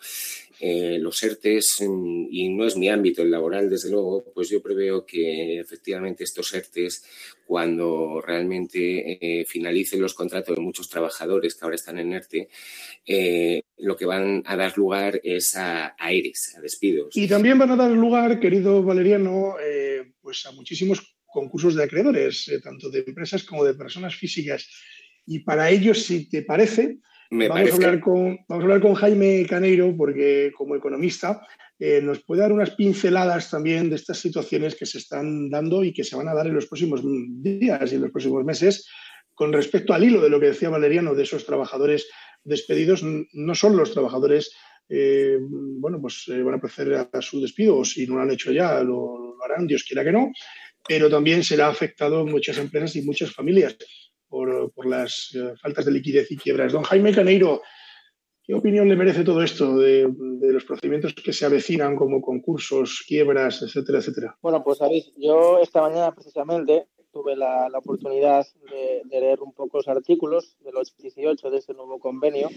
[0.58, 4.60] eh, los ERTES, mm, y no es mi ámbito el laboral, desde luego, pues yo
[4.60, 7.04] preveo que efectivamente estos ERTES,
[7.46, 12.48] cuando realmente eh, finalicen los contratos de muchos trabajadores que ahora están en ERTE,
[13.78, 17.16] lo que van a dar lugar es a, a ERES, a despidos.
[17.16, 19.56] Y también van a dar lugar, querido Valeriano,
[20.20, 24.70] pues a muchísimos concursos de acreedores, eh, tanto de empresas como de personas físicas.
[25.26, 26.98] Y para ello, si te parece,
[27.30, 31.44] vamos, a hablar con, vamos a hablar con Jaime Caneiro, porque como economista
[31.86, 35.92] eh, nos puede dar unas pinceladas también de estas situaciones que se están dando y
[35.92, 38.88] que se van a dar en los próximos días y en los próximos meses
[39.34, 42.08] con respecto al hilo de lo que decía Valeriano, de esos trabajadores
[42.42, 44.56] despedidos, no son los trabajadores
[44.88, 48.50] eh, bueno, pues van a proceder a, su despido, o si no lo han hecho
[48.50, 50.32] ya, lo, harán, Dios quiera que no,
[50.88, 53.76] pero también será afectado muchas empresas y muchas familias
[54.26, 56.72] por, las eh, faltas de liquidez y quiebras.
[56.72, 57.60] Don Jaime Caneiro,
[58.44, 60.08] ¿qué opinión le merece todo esto de,
[60.40, 64.38] los procedimientos que se avecinan como concursos, quiebras, etcétera, etcétera?
[64.42, 69.88] Bueno, pues David, yo esta mañana precisamente tuve la, oportunidad de, leer un poco los
[69.88, 72.48] artículos de los 18 de este nuevo convenio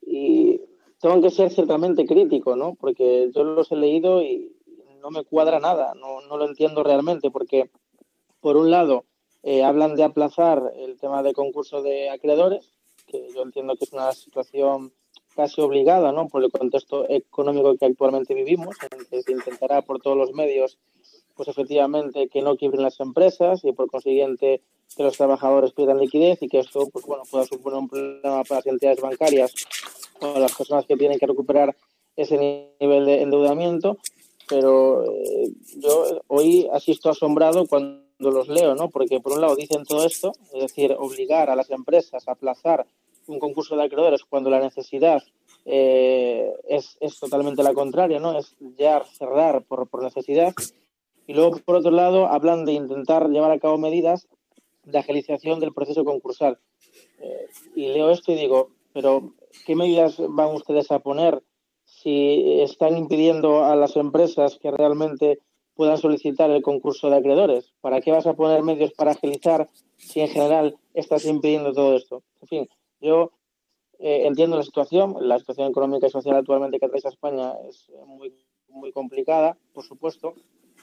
[0.00, 0.60] y
[1.00, 2.74] tengo que ser ciertamente crítico, ¿no?
[2.74, 4.50] Porque yo los he leído y,
[5.00, 7.68] no me cuadra nada, no, no lo entiendo realmente, porque
[8.40, 9.04] por un lado
[9.42, 12.73] eh, hablan de aplazar el tema de concurso de acreedores,
[13.06, 14.92] que yo entiendo que es una situación
[15.34, 16.28] casi obligada, ¿no?
[16.28, 20.78] Por el contexto económico que actualmente vivimos, en que se intentará por todos los medios,
[21.34, 24.62] pues efectivamente que no quiebren las empresas y por consiguiente
[24.96, 28.60] que los trabajadores pierdan liquidez y que esto, pues bueno, pueda suponer un problema para
[28.60, 29.52] las entidades bancarias
[30.20, 31.76] o las personas que tienen que recuperar
[32.16, 32.38] ese
[32.80, 33.98] nivel de endeudamiento
[34.48, 38.88] pero eh, yo hoy asisto asombrado cuando los leo, ¿no?
[38.90, 42.86] Porque por un lado dicen todo esto, es decir, obligar a las empresas a aplazar
[43.26, 45.22] un concurso de acreedores cuando la necesidad
[45.64, 48.38] eh, es, es, totalmente la contraria, ¿no?
[48.38, 50.52] Es ya cerrar por, por, necesidad.
[51.26, 54.28] Y luego, por otro lado, hablan de intentar llevar a cabo medidas
[54.84, 56.58] de agilización del proceso concursal.
[57.20, 59.32] Eh, y leo esto y digo, pero
[59.66, 61.42] ¿qué medidas van ustedes a poner
[61.84, 65.38] si están impidiendo a las empresas que realmente
[65.74, 67.72] puedan solicitar el concurso de acreedores.
[67.80, 72.22] ¿Para qué vas a poner medios para agilizar si en general estás impidiendo todo esto?
[72.42, 72.68] En fin,
[73.00, 73.32] yo
[73.98, 78.32] eh, entiendo la situación, la situación económica y social actualmente que atraviesa España es muy,
[78.68, 80.34] muy complicada, por supuesto,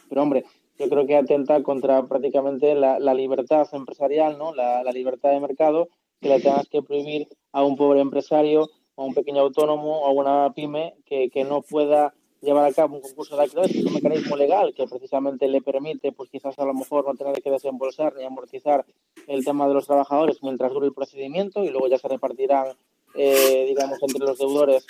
[0.10, 0.45] pero hombre,
[0.77, 4.54] yo creo que atenta contra prácticamente la, libertad empresarial, ¿no?
[4.54, 9.04] La, la, libertad de mercado, que le tengas que prohibir a un pobre empresario a
[9.04, 13.38] un pequeño autónomo a una pyme que, que no pueda llevar a cabo un concurso
[13.38, 17.06] de acreedores, es un mecanismo legal que precisamente le permite, pues quizás a lo mejor
[17.06, 18.86] no tener que desembolsar ni amortizar
[19.27, 22.75] el tema de los trabajadores mientras dure el procedimiento y luego ya se repartirán,
[23.15, 24.86] eh, digamos, entre los deudores,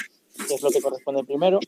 [0.47, 1.59] que es lo que corresponde primero.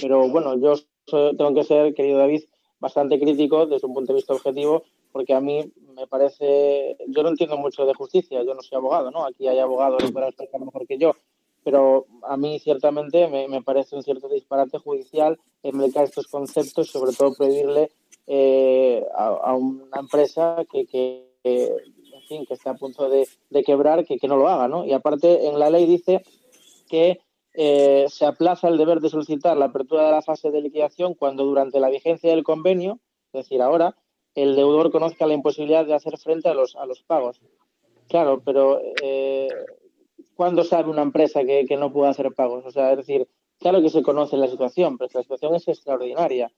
[0.00, 0.74] Pero bueno, yo
[1.06, 2.44] tengo que ser, querido David,
[2.78, 7.30] bastante crítico desde un punto de vista objetivo, porque a mí me parece, yo no
[7.30, 9.26] entiendo mucho de justicia, yo no soy abogado, ¿no?
[9.26, 11.16] Aquí hay abogados que explicar mejor que yo,
[11.64, 17.34] pero a mí ciertamente me, parece un cierto disparate judicial embarcar estos conceptos, sobre todo
[17.34, 17.90] prohibirle
[18.26, 23.26] eh, a, una empresa que, que, en fin, que está a punto de,
[23.64, 24.86] quebrar, que, que, no lo haga, ¿no?
[24.86, 26.22] Y aparte, en la ley dice
[26.88, 27.20] que
[27.54, 31.44] eh, se aplaza el deber de solicitar la apertura de la fase de liquidación cuando
[31.44, 33.00] durante la vigencia del convenio,
[33.32, 33.96] es decir, ahora,
[34.34, 37.40] el deudor conozca la imposibilidad de hacer frente a los, a los pagos.
[38.08, 39.48] Claro, pero eh,
[40.40, 42.64] ¿cuándo sabe una empresa que, no puede hacer pagos?
[42.64, 46.50] O sea, es decir, claro que se conoce la situación, pero la situación es extraordinaria.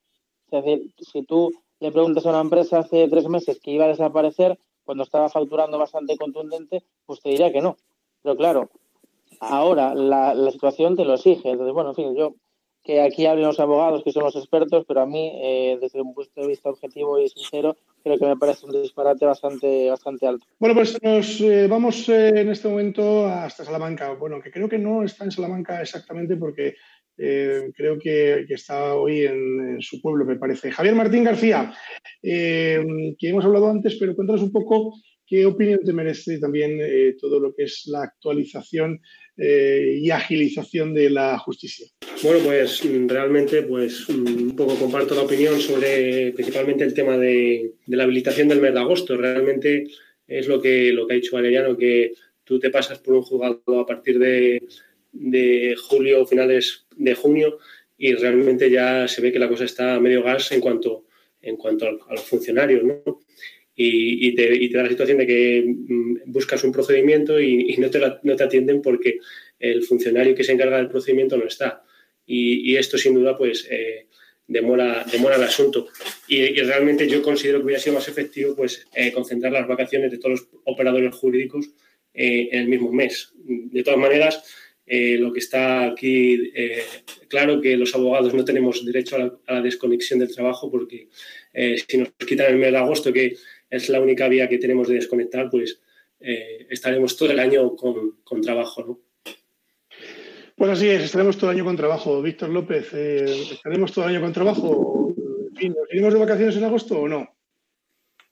[0.52, 3.88] Es decir, si tú le preguntas a una empresa hace tres meses que iba a
[3.88, 7.76] desaparecer, cuando estaba facturando bastante contundente, pues te diría que no.
[8.22, 8.70] Pero claro,
[9.40, 11.50] ahora la, la situación te lo exige.
[11.50, 12.34] Entonces, bueno, en fin, yo
[12.84, 16.14] que aquí hablen los abogados que son los expertos, pero a mí, eh, desde un
[16.14, 20.46] punto de vista objetivo y sincero, creo que me parece un disparate bastante, bastante alto.
[20.58, 24.12] Bueno, pues nos eh, vamos eh, en este momento hasta Salamanca.
[24.14, 26.74] Bueno, que creo que no está en Salamanca exactamente porque
[27.14, 30.72] creo que, está hoy en, su pueblo, me parece.
[30.72, 31.72] Javier Martín García,
[32.20, 34.94] que hemos hablado antes, pero cuéntanos un poco
[35.32, 36.78] qué opinión te merece también
[37.18, 39.00] todo lo que es la actualización
[39.34, 41.86] y agilización de la justicia.
[42.22, 48.04] Bueno, pues realmente pues un poco comparto la opinión sobre principalmente el tema de, la
[48.04, 49.16] habilitación del mes de agosto.
[49.16, 49.86] Realmente
[50.26, 52.12] es lo que, lo que ha dicho Valeriano, que
[52.44, 54.62] tú te pasas por un juzgado a partir de,
[55.12, 57.58] de julio, finales de junio,
[57.96, 61.06] y realmente ya se ve que la cosa está a medio gas en cuanto,
[61.40, 63.22] en cuanto a, los funcionarios, ¿no?
[63.74, 68.36] Y, te, da la situación de que mm, buscas un procedimiento y, no, te no,
[68.36, 69.18] te atienden porque
[69.58, 71.82] el funcionario que se encarga del procedimiento no está.
[72.26, 74.06] Y, esto, sin duda, pues eh,
[74.46, 75.88] demora, demora el asunto.
[76.28, 80.18] Y, realmente yo considero que hubiera sido más efectivo pues, eh, concentrar las vacaciones de
[80.18, 81.70] todos los operadores jurídicos
[82.14, 83.32] eh, en el mismo mes.
[83.34, 84.44] De todas maneras,
[84.84, 86.84] eh, lo que está aquí eh,
[87.28, 91.08] claro que los abogados no tenemos derecho a la, desconexión del trabajo porque
[91.86, 93.36] si nos quitan el mes de agosto, que
[93.72, 95.80] es la única vía que tenemos de desconectar, pues
[96.20, 99.00] estaremos todo el año con, trabajo, ¿no?
[100.54, 102.22] Pues así es, estaremos todo el año con trabajo.
[102.22, 105.14] Víctor López, ¿estaremos todo el año con trabajo?
[105.68, 107.36] ¿nos iremos de vacaciones en agosto o no?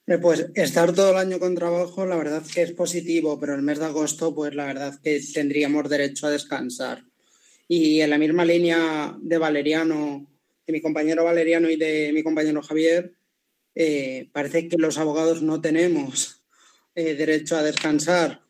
[0.06, 3.62] Eh, pues estar todo el año con trabajo, la verdad que es positivo, pero el
[3.62, 7.04] mes de agosto, pues la verdad que tendríamos derecho a descansar.
[7.68, 10.26] Y en la misma línea de Valeriano,
[10.66, 13.14] de mi compañero Valeriano y de mi compañero Javier,
[13.74, 16.42] eh, parece que los abogados no tenemos
[16.94, 18.42] eh, derecho a descansar.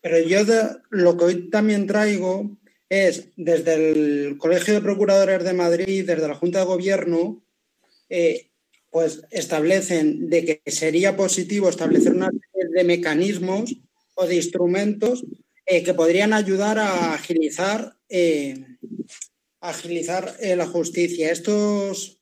[0.00, 0.38] pero yo
[0.90, 2.56] lo que hoy también traigo
[2.88, 7.42] es desde el Colegio de Procuradores de Madrid, desde la Junta de Gobierno,
[8.90, 13.74] pues establecen de que sería positivo establecer una serie de mecanismos
[14.14, 15.24] o de instrumentos
[15.64, 18.66] eh, que podrían ayudar a agilizar, eh,
[19.60, 21.30] agilizar eh, la justicia.
[21.30, 22.20] Estos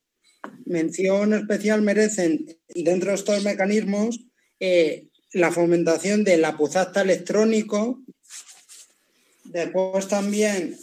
[0.65, 4.21] mención especial merecen dentro de estos mecanismos
[5.33, 8.03] la fomentación del apuzacta electrónico,
[9.45, 10.77] después también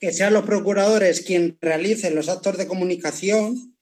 [0.00, 3.76] que sean los procuradores quienes realicen los actos de comunicación,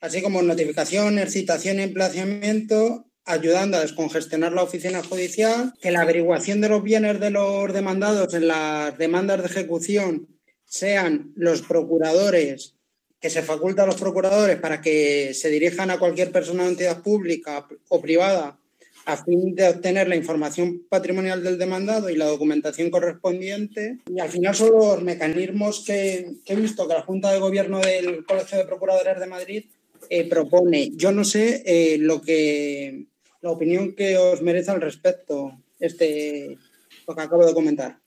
[0.00, 6.60] así como notificaciones, citación y emplazamiento, ayudando a descongestionar la oficina judicial, que la averiguación
[6.60, 10.28] de los bienes de los demandados en las demandas de ejecución
[10.64, 12.76] sean los procuradores,
[13.20, 17.02] que se faculta a los procuradores para que se dirijan a cualquier persona o entidad
[17.02, 18.58] pública o privada
[19.06, 23.98] a fin de obtener la información patrimonial del demandado y la documentación correspondiente.
[24.06, 28.24] Y al final son los mecanismos que, he visto que la Junta de Gobierno del
[28.24, 29.64] Colegio de Procuradores de Madrid
[30.08, 30.90] eh, propone.
[30.94, 33.06] Yo no sé eh, lo que
[33.42, 36.58] la opinión que os merece al respecto este
[37.06, 37.98] lo que acabo de comentar.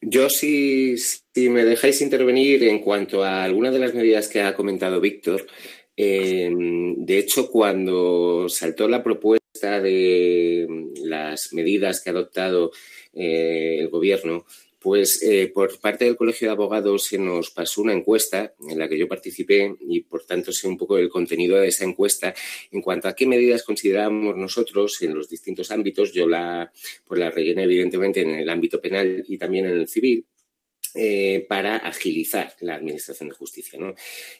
[0.00, 4.54] Yo si, si me dejáis intervenir en cuanto a algunas de las medidas que ha
[4.54, 5.46] comentado Víctor,
[5.96, 6.50] eh,
[6.96, 10.68] de hecho cuando saltó la propuesta de
[11.02, 12.70] las medidas que ha adoptado
[13.12, 14.46] el gobierno
[14.80, 18.88] pues eh, por parte del Colegio de Abogados se nos pasó una encuesta en la
[18.88, 22.34] que yo participé y por tanto sé un poco el contenido de esa encuesta
[22.70, 26.12] en cuanto a qué medidas consideramos nosotros en los distintos ámbitos.
[26.12, 26.72] Yo la,
[27.04, 30.24] pues la rellené evidentemente en el ámbito penal y también en el civil
[30.94, 33.78] eh, para agilizar la administración de justicia.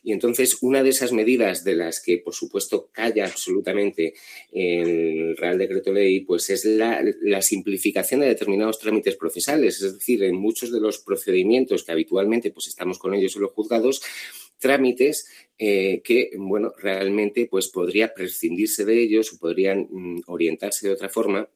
[0.03, 4.15] Y entonces, una de esas medidas de las que, por supuesto, calla absolutamente
[4.53, 7.03] el Real Decreto Ley, pues es la,
[7.43, 9.83] simplificación de determinados trámites procesales.
[9.83, 13.53] Es decir, en muchos de los procedimientos que habitualmente pues, estamos con ellos en los
[13.53, 14.03] juzgados,
[14.59, 20.95] trámites eh, que, bueno, realmente pues podría prescindirse de ellos o podrían mm, orientarse de
[20.95, 21.49] otra forma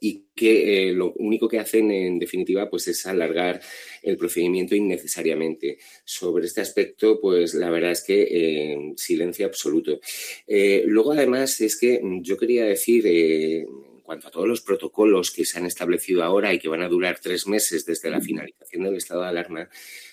[0.00, 3.60] y que eh, lo único que hacen en definitiva pues es alargar
[4.02, 5.78] el procedimiento innecesariamente.
[6.04, 10.00] Sobre este aspecto, pues la verdad es que eh, silencio absoluto.
[10.46, 13.66] Eh, luego, además, es que yo quería decir en
[14.02, 17.20] cuanto a todos los protocolos que se han establecido ahora y que van a durar
[17.20, 19.68] tres meses desde la finalización del estado de alarma,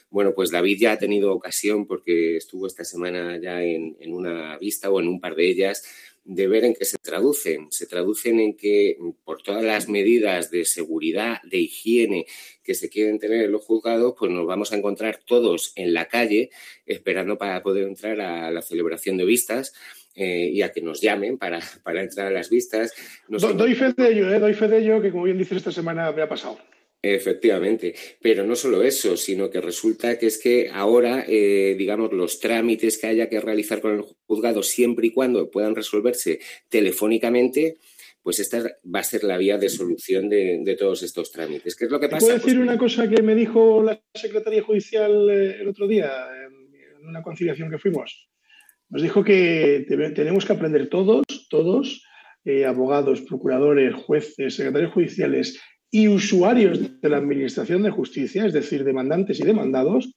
[0.10, 4.58] bueno, pues David ya ha tenido ocasión, porque estuvo esta semana ya en, en una
[4.58, 5.84] vista o en un par de ellas,
[6.28, 7.68] de ver en qué se traducen.
[7.72, 12.26] Se traducen en que por todas las medidas de seguridad, de higiene
[12.64, 16.08] que se quieren tener en los juzgados, pues nos vamos a encontrar todos en la
[16.08, 16.50] calle
[16.86, 19.74] esperando para poder entrar a la celebración de vistas.
[20.20, 21.60] Eh, y a que nos llamen para,
[22.02, 22.92] entrar a las vistas.
[23.28, 24.40] doy fe de ello, ¿eh?
[24.40, 26.58] doy fe de ello, que como bien dices, esta semana me ha pasado.
[27.02, 32.40] Efectivamente, pero no solo eso, sino que resulta que es que ahora, eh, digamos, los
[32.40, 36.40] trámites que haya que realizar con el juzgado, siempre y cuando puedan resolverse
[36.70, 37.78] telefónicamente,
[38.24, 38.62] pues esta
[38.94, 41.76] va a ser la vía de solución de, todos estos trámites.
[41.76, 42.26] ¿Qué es lo que pasa?
[42.26, 46.12] ¿Puedo decir una cosa que me dijo la Secretaría Judicial eh, el otro día,
[46.46, 48.28] en una conciliación que fuimos?
[48.90, 52.04] Nos dijo que tenemos que aprender todos, todos,
[52.44, 55.60] eh, abogados, procuradores, jueces, secretarios judiciales,
[55.92, 60.12] y usuarios de la Administración de Justicia, es decir, demandantes y demandados,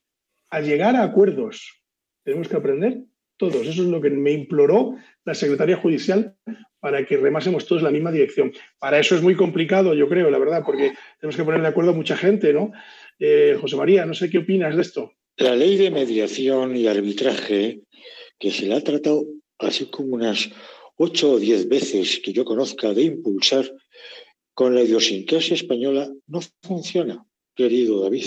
[0.49, 1.81] a llegar a acuerdos.
[2.23, 3.03] Tenemos que aprender
[3.37, 3.67] todos.
[3.67, 4.95] Eso es lo que me imploró
[5.25, 6.35] la Secretaría Judicial
[6.79, 8.51] para que remásemos todos la misma dirección.
[8.79, 11.91] Para eso es muy complicado, yo creo, la verdad, porque tenemos que poner de acuerdo
[11.91, 12.71] a mucha gente, ¿no?
[13.19, 15.13] Eh, José María, no sé qué opinas de esto.
[15.37, 17.81] La ley de mediación y arbitraje,
[18.37, 19.25] que se la ha tratado
[19.59, 20.49] así como unas
[20.97, 23.71] ocho o diez veces que yo conozca de impulsar,
[24.53, 27.25] con la idiosincrasia española no funciona,
[27.55, 28.25] querido David.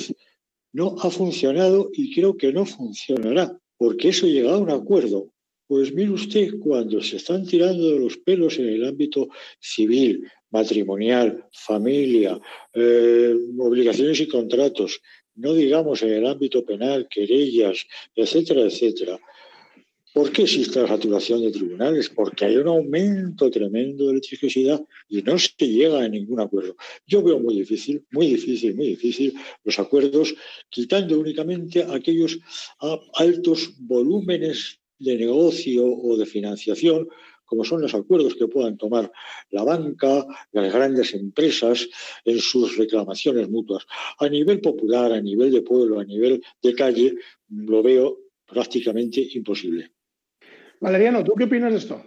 [0.72, 5.30] No ha funcionado y creo que no funcionará, porque eso llega a un acuerdo.
[5.66, 9.28] Pues mire usted, cuando se están tirando de los pelos en el ámbito
[9.60, 12.38] civil, matrimonial, familia,
[12.72, 15.00] eh, obligaciones y contratos,
[15.36, 19.18] no digamos en el ámbito penal, querellas, etcétera, etcétera.
[20.14, 22.08] ¿Por qué existe la saturación de tribunales?
[22.08, 26.76] Porque hay un aumento tremendo de litigiosidad y no se llega a ningún acuerdo.
[27.04, 29.34] Yo veo muy difícil, muy difícil, muy difícil
[29.64, 30.32] los acuerdos,
[30.68, 32.38] quitando únicamente aquellos
[33.14, 37.08] altos volúmenes de negocio o de financiación
[37.44, 39.10] como son los acuerdos que puedan tomar
[39.50, 41.88] la banca, las grandes empresas
[42.24, 43.84] en sus reclamaciones mutuas.
[44.20, 47.16] A nivel popular, a nivel de pueblo, a nivel de calle,
[47.48, 49.90] lo veo prácticamente imposible.
[50.84, 52.04] Valeriano, ¿tú qué opinas de esto?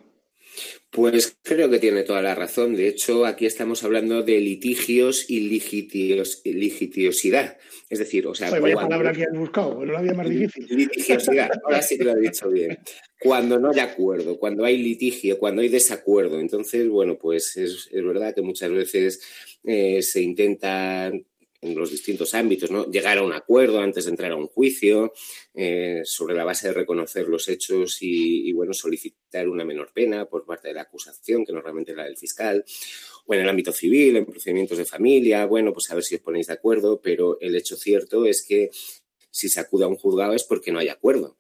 [0.92, 2.76] Pues creo que tiene toda la razón.
[2.76, 7.58] De hecho, aquí estamos hablando de litigios y litigiosidad.
[7.90, 8.52] Es decir, o sea.
[8.60, 10.78] vaya palabra que has buscado, no la había más difícil.
[10.78, 12.78] Litigiosidad, ahora sí que lo has dicho bien.
[13.20, 16.40] Cuando no hay acuerdo, cuando hay litigio, cuando hay desacuerdo.
[16.40, 19.22] Entonces, bueno, pues es, verdad que muchas veces
[19.64, 21.12] eh, se intenta
[21.62, 22.86] en los distintos ámbitos, ¿no?
[22.90, 25.14] Llegar a un acuerdo antes de entrar a un juicio,
[25.54, 30.46] eh, sobre la base de reconocer los hechos y, bueno, solicitar una menor pena por
[30.46, 32.64] parte de la acusación, que normalmente es la del fiscal,
[33.26, 36.22] o en el ámbito civil, en procedimientos de familia, bueno, pues a ver si os
[36.22, 38.70] ponéis de acuerdo, pero el hecho cierto es que
[39.32, 41.38] si se acude a un juzgado es porque no hay acuerdo.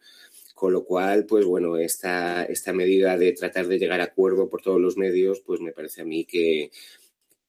[0.55, 4.63] Con lo cual, pues bueno, esta, esta medida de tratar de llegar a acuerdo por
[4.63, 6.71] todos los medios, pues me parece a mí que,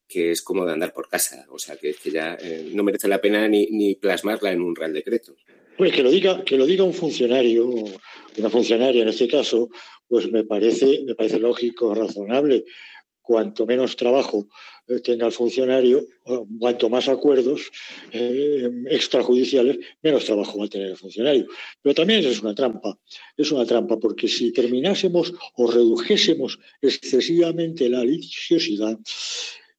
[0.09, 1.47] que es como de andar por casa.
[1.51, 4.75] O sea, que, que ya eh, no merece la pena ni, ni, plasmarla en un
[4.75, 5.37] Real Decreto.
[5.77, 9.69] Pues que lo diga, que lo diga un funcionario, una funcionaria en este caso,
[10.09, 12.65] pues me parece, me parece lógico, razonable.
[13.21, 14.49] Cuanto menos trabajo
[14.89, 16.03] eh, tenga el funcionario,
[16.59, 17.71] cuanto más acuerdos
[18.11, 21.47] eh, extrajudiciales, menos trabajo va a tener el funcionario.
[21.83, 22.99] Pero también es una trampa,
[23.37, 28.99] es una trampa, porque si terminásemos o redujésemos excesivamente la litigiosidad,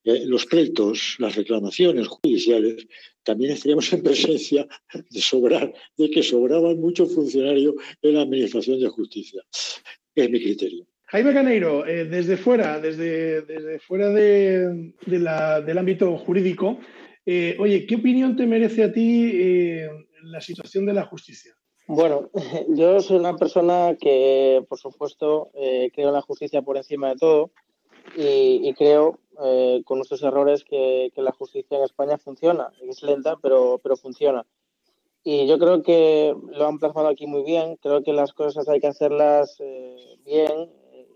[0.10, 2.88] eh, los pleitos, las reclamaciones judiciales,
[3.24, 4.68] también estaríamos en presencia
[5.10, 9.43] de sobrar, de que sobraban muchos funcionarios en la Administración de Justicia.
[10.16, 10.88] Es mi criterio.
[11.05, 16.80] Jaime Caneiro, eh, desde fuera, desde, desde fuera de, del ámbito jurídico,
[17.26, 19.32] eh, oye, ¿qué opinión te merece a ti
[20.24, 21.53] la situación de la justicia?
[21.88, 22.32] Bueno,
[22.70, 27.51] yo soy una persona que, por supuesto, creo en la justicia por encima de todo
[28.16, 32.72] y, creo, eh, con nuestros errores, que, la justicia en España funciona.
[32.82, 34.46] Es lenta, pero, pero funciona.
[35.24, 37.78] Y yo creo que lo han plasmado aquí muy bien.
[37.78, 41.08] Creo que las cosas hay que hacerlas eh, bien, eh,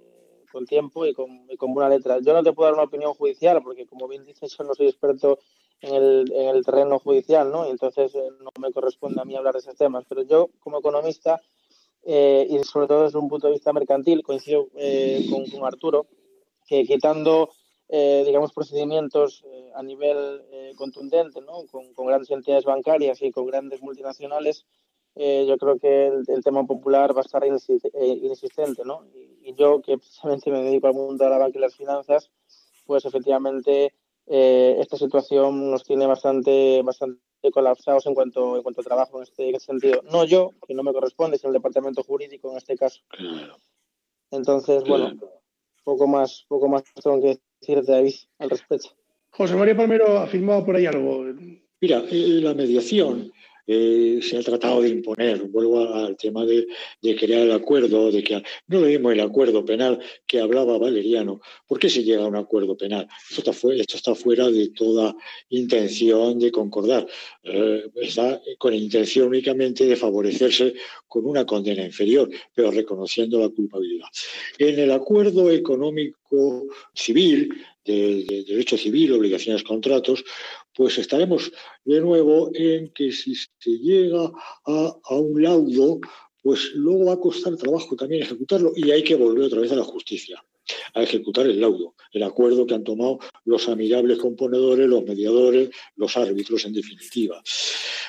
[0.51, 2.19] con tiempo y con, con, buena letra.
[2.21, 4.87] Yo no te puedo dar una opinión judicial, porque como bien dices, yo no soy
[4.87, 5.39] experto
[5.81, 7.67] en el, en el terreno judicial, ¿no?
[7.67, 10.05] Y entonces no me corresponde a mí hablar de esos temas.
[10.07, 11.41] Pero yo, como economista,
[12.05, 14.67] y sobre todo desde un punto de vista mercantil, coincido
[15.29, 16.07] con, con Arturo,
[16.65, 17.49] que quitando,
[17.95, 21.63] eh, digamos, procedimientos eh, a nivel eh, contundente, ¿no?
[21.69, 24.65] Con, grandes entidades bancarias y con grandes multinacionales,
[25.15, 29.05] yo creo que el, tema popular va a estar inexistente, ¿no?
[29.43, 32.31] Y, yo, que precisamente me dedico al mundo de la banca y las finanzas,
[32.87, 33.93] pues efectivamente
[34.25, 37.21] esta situación nos tiene bastante, bastante
[37.53, 40.01] colapsados en cuanto, en cuanto a trabajo en este, sentido.
[40.11, 43.01] No yo, que no me corresponde, sino el departamento jurídico en este caso.
[44.31, 45.13] Entonces, bueno,
[45.83, 48.89] poco más, poco más tengo que decirte, David, al respecto.
[49.31, 51.25] José María Palmero ha firmado por ahí algo.
[51.81, 53.31] Mira, eh, la mediación
[53.65, 55.43] eh, se ha tratado de imponer.
[55.43, 56.67] Vuelvo al tema de,
[57.15, 61.41] crear el acuerdo, de que no lo mismo el acuerdo penal que hablaba Valeriano.
[61.67, 63.07] ¿Por qué se llega a un acuerdo penal?
[63.29, 63.51] Esto
[63.95, 65.15] está, fuera de toda
[65.49, 67.07] intención de concordar.
[67.43, 70.73] Eh, está con intención únicamente de favorecerse
[71.07, 74.07] con una condena inferior, pero reconociendo la culpabilidad.
[74.57, 77.53] En el acuerdo económico civil,
[77.85, 80.23] de, derecho civil, obligaciones, contratos,
[80.75, 81.51] pues estaremos
[81.85, 84.31] de nuevo en que si se llega
[84.65, 85.99] a, un laudo,
[86.41, 89.75] pues luego va a costar trabajo también ejecutarlo y hay que volver otra vez a
[89.75, 90.43] la justicia
[90.93, 96.15] a ejecutar el laudo, el acuerdo que han tomado los amigables componedores, los mediadores, los
[96.15, 97.41] árbitros, en definitiva.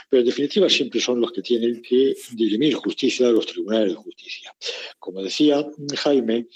[0.08, 3.94] Pero en definitiva siempre son los que tienen que dirimir justicia de los tribunales de
[3.96, 4.54] justicia.
[4.98, 6.46] Como decía Jaime,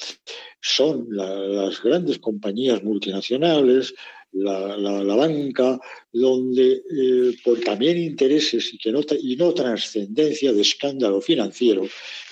[0.61, 3.95] son las grandes compañías multinacionales,
[4.33, 5.79] la, banca,
[6.13, 11.87] donde eh, por también intereses y, que no, y no trascendencia de escándalo financiero,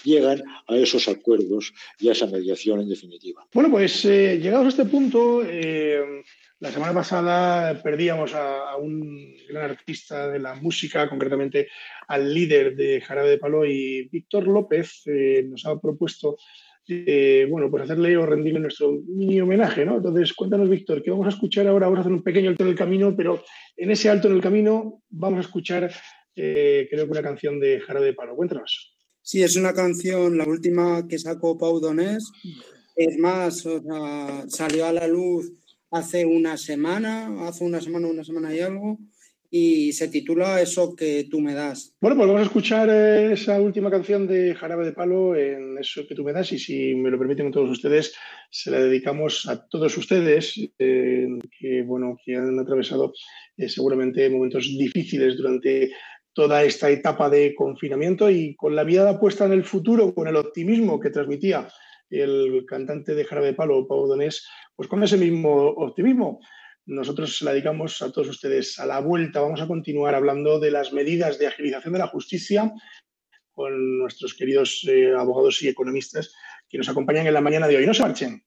[0.05, 3.47] llegan a esos acuerdos y a esa mediación en definitiva.
[3.53, 6.23] Bueno, pues eh, llegados a este punto, eh,
[6.61, 11.69] la semana pasada perdíamos a, un gran artista de la música, concretamente
[12.09, 15.03] al líder de Jarabe de Palo y Víctor López
[15.45, 16.37] nos ha propuesto
[16.89, 19.97] eh, bueno, pues hacerle o rendirle nuestro mini homenaje, ¿no?
[19.97, 21.87] Entonces, cuéntanos, Víctor, ¿qué vamos a escuchar ahora?
[21.87, 23.43] Vamos a hacer un pequeño alto en el camino, pero
[23.77, 25.91] en ese alto en el camino vamos a escuchar,
[26.37, 28.37] eh, creo que una canción de Jarabe de Palo.
[28.37, 28.95] Cuéntanos.
[29.21, 32.31] Sí, es una canción, la última que sacó Pau Donés.
[32.95, 33.67] Es más,
[34.49, 35.53] salió a la luz
[35.91, 38.99] hace una semana, hace una semana, una semana y algo
[39.57, 41.97] y se titula Eso que tú me das.
[42.01, 46.07] Bueno, pues vamos a escuchar eh, esa última canción de Jarabe de Palo en Eso
[46.07, 48.15] que tú me das y si me lo permiten todos ustedes,
[48.51, 51.27] se la dedicamos a todos ustedes eh,
[51.59, 53.13] que, bueno, que han atravesado
[53.57, 55.91] eh, seguramente momentos difíciles durante
[56.35, 60.37] toda esta etapa de confinamiento y con la mirada puesta en el futuro, con el
[60.37, 61.67] optimismo que transmitía
[62.11, 64.47] el cantante de Jarabe de Palo, Pau Donés,
[64.77, 66.41] pues con ese mismo optimismo
[66.87, 68.79] nosotros la dedicamos a todos ustedes.
[68.79, 72.73] A la vuelta vamos a continuar hablando de las medidas de agilización de la justicia
[73.53, 76.33] con nuestros queridos eh, abogados y economistas
[76.69, 77.87] que nos acompañan en la mañana de hoy.
[77.87, 78.46] No se marchen.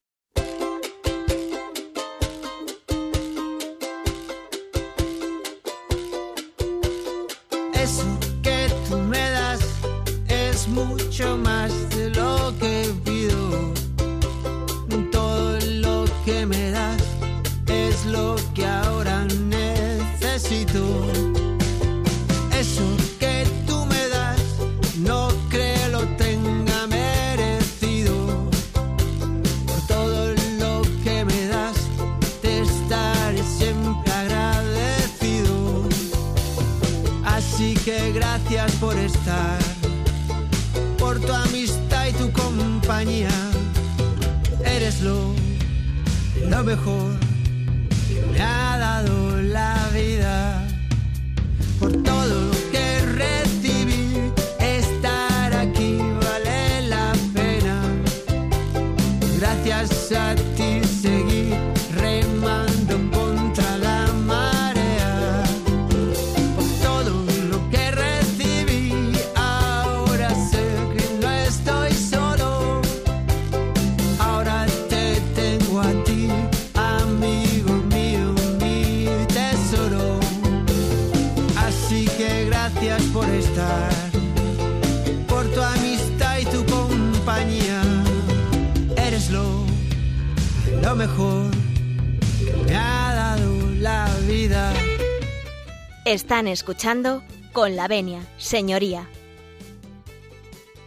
[46.63, 47.28] mejor.
[96.09, 99.07] Están escuchando con la venia, señoría.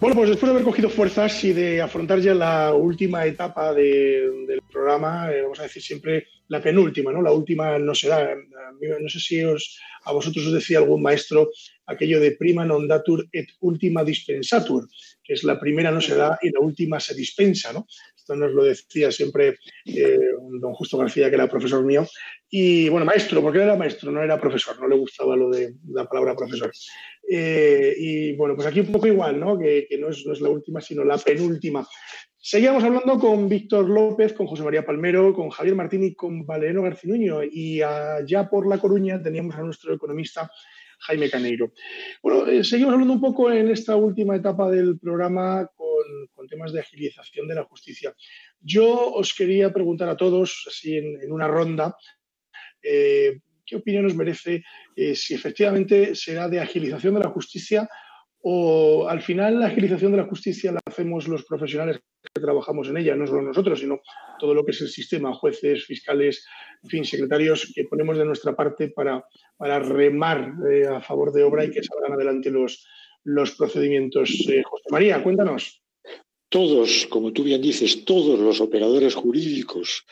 [0.01, 4.61] Bueno, pues después de haber cogido fuerzas y de afrontar ya la última etapa del
[4.69, 7.23] programa, eh, vamos a decir siempre la penúltima, ¿no?
[7.23, 8.35] La última no será.
[8.35, 11.53] No sé si os, a vosotros os decía algún maestro
[11.87, 14.91] aquello de prima non datur et última dispensatur,
[15.23, 17.87] que es la primera no se da y la última se dispensa, ¿no?
[18.23, 20.17] Esto nos lo decía siempre eh,
[20.61, 22.07] don Justo García, que era profesor mío.
[22.49, 26.09] Y bueno, maestro, porque era maestro, no era profesor, no le gustaba lo de la
[26.09, 26.71] palabra profesor.
[27.29, 29.59] Eh, y bueno, pues aquí un poco igual, ¿no?
[29.59, 31.85] Que, no, es, la última, sino la penúltima.
[32.39, 36.83] Seguíamos hablando con Víctor López, con José María Palmero, con Javier Martín y con Valeriano
[36.83, 37.43] Garcinuño.
[37.43, 40.49] Y allá por La Coruña teníamos a nuestro economista
[41.03, 41.73] Jaime Caneiro.
[42.23, 45.89] Bueno, eh, seguimos hablando un poco en esta última etapa del programa con,
[46.49, 48.13] temas de agilización de la justicia.
[48.61, 51.97] Yo os quería preguntar a todos, así en, una ronda,
[52.83, 54.65] eh, ¿qué opinión os merece
[54.97, 57.89] eh, si efectivamente será de agilización de la justicia
[58.43, 62.97] o al final la agilización de la justicia la hacemos los profesionales que trabajamos en
[62.97, 64.01] ella, no solo nosotros, sino
[64.39, 66.45] todo lo que es el sistema, jueces, fiscales,
[66.83, 69.25] en fin, secretarios que ponemos de nuestra parte para,
[69.57, 72.85] para remar eh, a favor de obra y que salgan adelante los,
[73.25, 74.31] los procedimientos.
[74.49, 75.81] Eh, José María, cuéntanos.
[76.49, 80.05] Todos, como tú bien dices, todos los operadores jurídicos,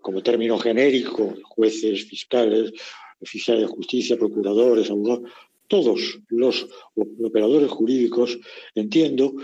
[0.00, 2.72] como término genérico, jueces, fiscales,
[3.20, 5.30] oficiales de justicia, procuradores, abogados,
[5.68, 8.38] todos los operadores jurídicos,
[8.74, 9.34] entiendo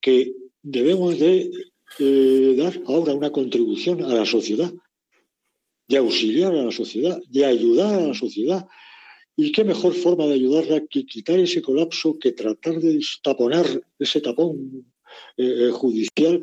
[0.00, 1.50] que debemos de
[1.98, 4.72] eh, dar ahora una contribución a la sociedad,
[5.88, 8.66] de auxiliar a la sociedad, de ayudar a la sociedad.
[9.36, 13.66] ¿Y qué mejor forma de ayudarla que quitar ese colapso, que tratar de taponar
[13.98, 14.84] ese tapón
[15.36, 16.42] eh, eh, judicial?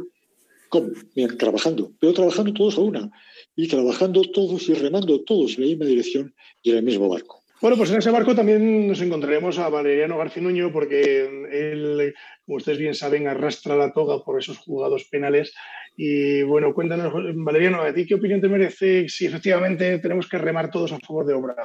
[0.70, 0.90] ¿Cómo?
[1.38, 3.12] trabajando, pero trabajando todos a una.
[3.56, 7.45] y trabajando todos y remando todos en la misma dirección y en el mismo barco.
[7.62, 12.14] Bueno, pues en ese barco también nos encontraremos a Valeriano Garcinuño porque él,
[12.46, 15.54] como ustedes bien saben, arrastra la toga por esos jugados penales.
[15.96, 20.70] Y bueno, cuéntanos, Valeriano, ¿a ti qué opinión te merece si efectivamente tenemos que remar
[20.70, 21.56] todos a favor de obra?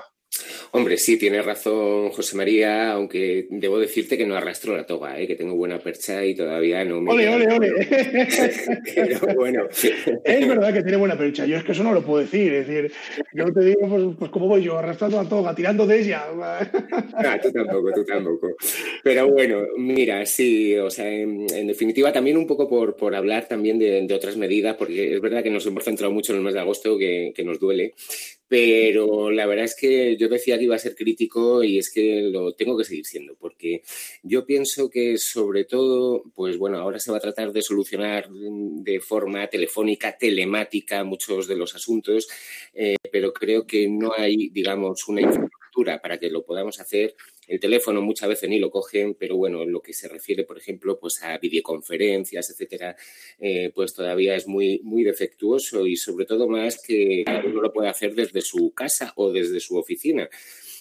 [0.73, 5.27] Hombre, sí, tiene razón José María, aunque debo decirte que no arrastro la toga, ¿eh?
[5.27, 7.11] que tengo buena percha y todavía no me...
[7.11, 7.89] ¡Ole, ole, ole!
[8.95, 9.69] Pero bueno...
[9.71, 12.69] Es verdad que tiene buena percha, yo es que eso no lo puedo decir, es
[12.69, 12.93] decir,
[13.33, 14.79] yo te digo, pues, pues ¿cómo voy yo?
[14.79, 16.25] Arrastrando la toga, tirando de ella.
[17.13, 18.49] Ah, tú tampoco, tú tampoco.
[19.03, 23.79] Pero bueno, mira, sí, o sea, en, definitiva también un poco por, por hablar también
[23.79, 26.61] de, otras medidas, porque es verdad que nos hemos centrado mucho en el mes de
[26.61, 27.95] agosto, que, que nos duele,
[28.51, 32.23] pero la verdad es que yo decía que iba a ser crítico y es que
[32.33, 33.85] lo tengo que seguir siendo, porque
[34.25, 38.99] yo pienso que sobre todo, pues bueno, ahora se va a tratar de solucionar de
[38.99, 42.27] forma telefónica, telemática muchos de los asuntos,
[42.75, 47.15] eh, pero creo que no hay, digamos, una infraestructura para que lo podamos hacer
[47.51, 50.57] el teléfono muchas veces ni lo cogen, pero bueno, en lo que se refiere, por
[50.57, 52.95] ejemplo, pues a videoconferencias, etcétera,
[53.41, 57.89] eh, pues todavía es muy, muy defectuoso y sobre todo más que uno lo puede
[57.89, 60.31] hacer desde su casa o desde su oficina.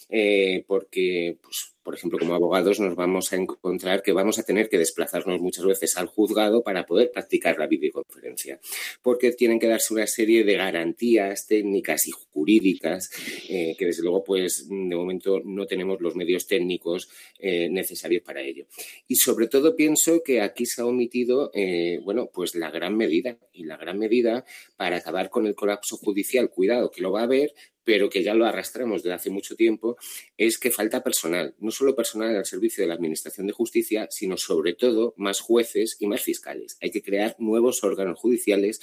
[0.08, 4.68] Eh, porque pues, por ejemplo, como abogados nos vamos a encontrar que vamos a tener
[4.68, 8.60] que desplazarnos muchas veces al juzgado para poder practicar la videoconferencia,
[9.02, 13.10] porque tienen que darse una serie de garantías técnicas y jurídicas
[13.48, 17.08] eh, que desde luego, pues de momento no tenemos los medios técnicos
[17.38, 18.66] eh, necesarios para ello.
[19.08, 23.38] Y sobre todo pienso que aquí se ha omitido, eh, bueno, pues la gran medida
[23.52, 24.44] y la gran medida
[24.76, 27.54] para acabar con el colapso judicial, cuidado que lo va a haber,
[27.84, 29.96] pero que ya lo arrastramos desde hace mucho tiempo,
[30.36, 34.74] es que falta personal, solo personal al servicio de la Administración de Justicia, sino sobre
[34.74, 36.76] todo más jueces y más fiscales.
[36.80, 38.80] Hay que crear nuevos órganos judiciales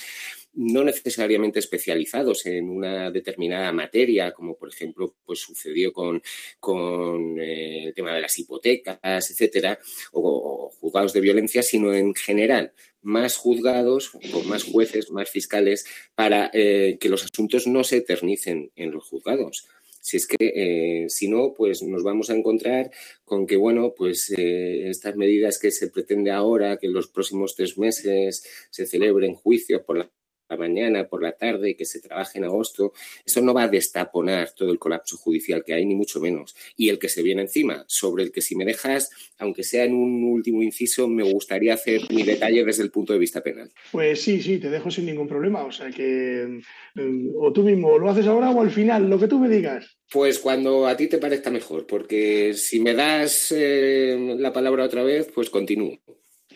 [0.58, 6.22] no necesariamente especializados en una determinada materia, como por ejemplo pues sucedió con,
[6.60, 9.80] con eh, el tema de las hipotecas, etcétera,
[10.12, 12.74] o, juzgados de violencia, sino en general
[13.04, 15.86] más juzgados, con más jueces, más fiscales,
[16.16, 19.68] para eh, que los asuntos no se eternicen en los juzgados.
[20.08, 22.92] Si es que, eh, si no, pues nos vamos a encontrar
[23.26, 27.78] con que, bueno, pues estas medidas que se pretende ahora, que en los próximos tres
[27.78, 30.10] meses se celebren juicios por la
[30.50, 32.94] la mañana, por la tarde, que se trabaje en agosto,
[33.26, 36.56] eso no va a destaponar todo el colapso judicial que hay, ni mucho menos.
[36.76, 39.94] Y el que se viene encima, sobre el que si me dejas, aunque sea en
[39.94, 43.72] un último inciso, me gustaría hacer mi detalle desde el punto de vista penal.
[43.92, 45.64] Pues sí, sí, te dejo sin ningún problema.
[45.64, 46.62] O sea que
[46.96, 49.98] mm, o tú mismo lo haces ahora o al final, lo que tú me digas.
[50.12, 55.04] Pues cuando a ti te parezca mejor, porque si me das eh, la palabra otra
[55.04, 56.00] vez, pues continúo.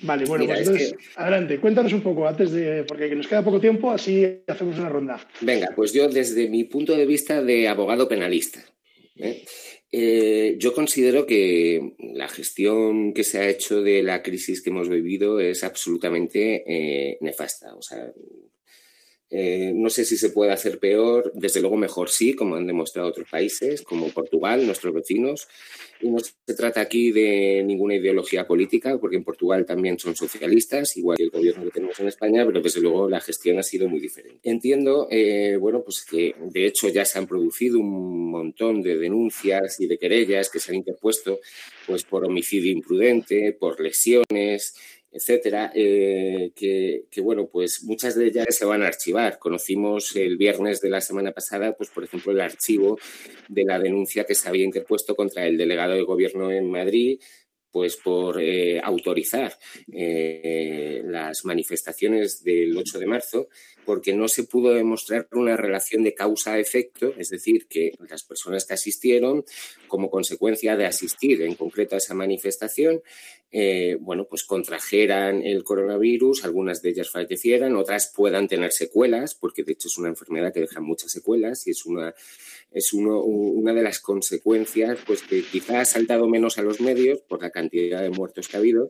[0.03, 3.91] Vale, bueno, pues entonces, adelante, cuéntanos un poco antes de, porque nos queda poco tiempo,
[3.91, 5.27] así hacemos una ronda.
[5.41, 8.63] Venga, pues yo desde mi punto de vista de abogado penalista,
[9.17, 9.43] ¿eh?
[9.93, 14.87] Eh, yo considero que la gestión que se ha hecho de la crisis que hemos
[14.87, 17.75] vivido es absolutamente eh, nefasta.
[17.75, 18.09] O sea,
[19.31, 23.29] no sé si se puede hacer peor, desde luego mejor sí, como han demostrado otros
[23.29, 25.47] países, como Portugal, nuestros vecinos.
[26.01, 30.97] Y no se trata aquí de ninguna ideología política, porque en Portugal también son socialistas,
[30.97, 33.87] igual que el gobierno que tenemos en España, pero desde luego la gestión ha sido
[33.87, 34.39] muy diferente.
[34.49, 39.79] Entiendo, eh, bueno, pues que de hecho ya se han producido un montón de denuncias
[39.79, 41.39] y de querellas que se han interpuesto
[41.85, 44.75] pues por homicidio imprudente, por lesiones,
[45.11, 49.39] etcétera, eh, que, bueno, pues muchas de ellas se van a archivar.
[49.39, 52.97] Conocimos el viernes de la semana pasada, pues por ejemplo, el archivo
[53.49, 57.19] de la denuncia que se había interpuesto contra el delegado de gobierno en Madrid,
[57.71, 59.57] pues por eh, autorizar
[59.91, 63.47] eh, las manifestaciones del 8 de marzo,
[63.85, 68.73] porque no se pudo demostrar una relación de causa-efecto, es decir, que las personas que
[68.73, 69.45] asistieron,
[69.87, 73.01] como consecuencia de asistir en concreto a esa manifestación,
[73.51, 79.63] eh, bueno, pues contrajeran el coronavirus, algunas de ellas fallecieran, otras puedan tener secuelas, porque
[79.63, 82.13] de hecho es una enfermedad que deja muchas secuelas y es una,
[82.71, 87.41] es una de las consecuencias pues, que quizás ha saltado menos a los medios por
[87.41, 88.89] la cantidad de muertos que ha habido,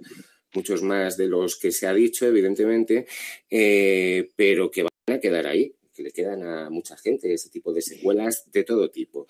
[0.53, 3.07] muchos más de los que se ha dicho, evidentemente,
[3.49, 7.73] eh, pero que van a quedar ahí, que le quedan a mucha gente ese tipo
[7.73, 9.27] de secuelas de todo tipo.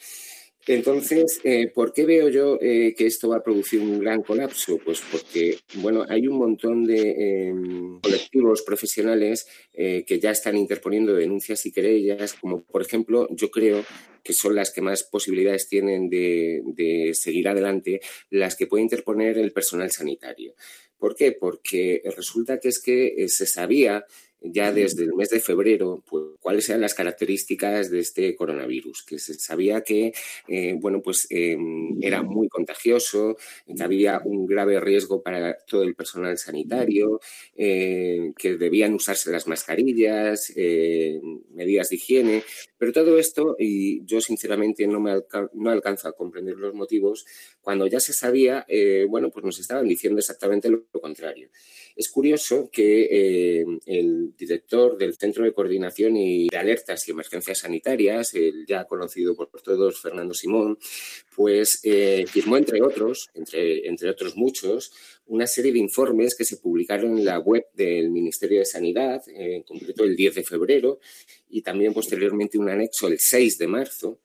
[0.74, 4.78] Entonces, eh, ¿por qué veo yo eh, que esto va a producir un gran colapso?
[4.78, 11.13] Pues porque, bueno, hay un montón de em, colectivos profesionales eh, que ya están interponiendo
[11.13, 13.84] denuncias y querellas, como por ejemplo, yo creo
[14.24, 17.99] que son las que más posibilidades tienen de, de seguir adelante,
[18.30, 20.53] las que puede interponer el personal sanitario.
[20.97, 21.34] ¿Por qué?
[21.34, 24.05] Porque resulta que es que se sabía
[24.42, 29.20] ya desde el mes de febrero pues, cuáles eran las características de este coronavirus, que
[29.20, 30.14] se sabía que
[30.48, 35.96] eh, bueno, pues, em, era muy contagioso, que había un grave riesgo para todo el
[35.96, 37.20] personal sanitario,
[37.56, 41.20] eh, que debían usarse las mascarillas, eh,
[41.54, 42.44] medidas de higiene,
[42.82, 45.14] pero todo esto, y yo sinceramente no, me
[45.54, 47.28] no alcanzo a comprender los motivos,
[47.62, 48.66] cuando ya se sabía,
[49.08, 51.50] bueno, pues nos estaban diciendo exactamente lo contrario.
[51.96, 57.60] Es curioso que eh, el director del Centro de Coordinación y de Alertas y Emergencias
[57.60, 60.78] Sanitarias, el ya conocido por todos Fernando Simón,
[61.36, 64.92] pues eh, firmó, entre otros, entre, entre otros muchos,
[65.32, 69.64] una serie de informes que se publicaron en la web del Ministerio de Sanidad, en
[69.64, 71.00] concreto el 10 de febrero,
[71.50, 74.20] y también posteriormente un anexo el 6 de marzo,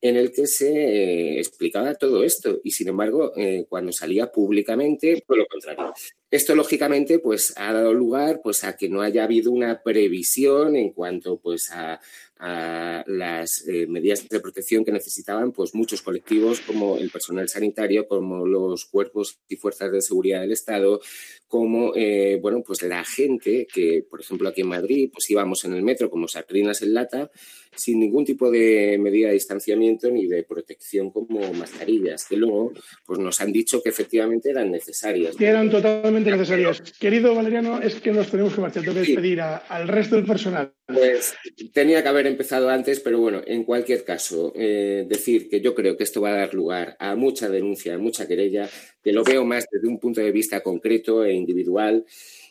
[0.00, 5.22] en el que se eh, explicaba todo esto y sin embargo eh, cuando salía públicamente
[5.26, 5.92] fue lo contrario.
[6.30, 10.90] Esto lógicamente pues ha dado lugar pues a que no haya habido una previsión en
[10.90, 12.00] cuanto pues a,
[12.38, 18.06] a las eh, medidas de protección que necesitaban pues muchos colectivos como el personal sanitario,
[18.06, 21.00] como los cuerpos y fuerzas de seguridad del Estado,
[21.48, 25.74] como eh, bueno pues la gente que por ejemplo aquí en Madrid pues íbamos en
[25.74, 27.30] el metro como sardinas en lata
[27.74, 32.72] sin ningún tipo de medida de distanciamiento ni de protección como mascarillas que luego
[33.06, 36.80] pues nos han dicho que efectivamente eran necesarias que eran totalmente necesarias.
[36.98, 38.82] Querido Valeriano es que nos tenemos que marchar.
[38.82, 40.72] Tengo que despedir a, al resto del personal.
[40.86, 41.34] Pues
[41.72, 45.96] tenía que haber empezado antes, pero bueno, en cualquier caso, eh, decir que yo creo
[45.96, 48.68] que esto va a dar lugar a mucha denuncia, a mucha querella,
[49.02, 52.04] que lo veo más desde un punto de vista concreto e individual.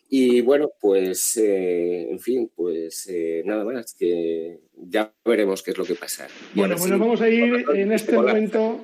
[0.09, 4.59] Y bueno, pues, eh, en fin, pues eh, nada más, que
[4.89, 6.27] ya veremos qué es lo que pasa.
[6.53, 8.83] Bueno, pues nos vamos a ir en este momento.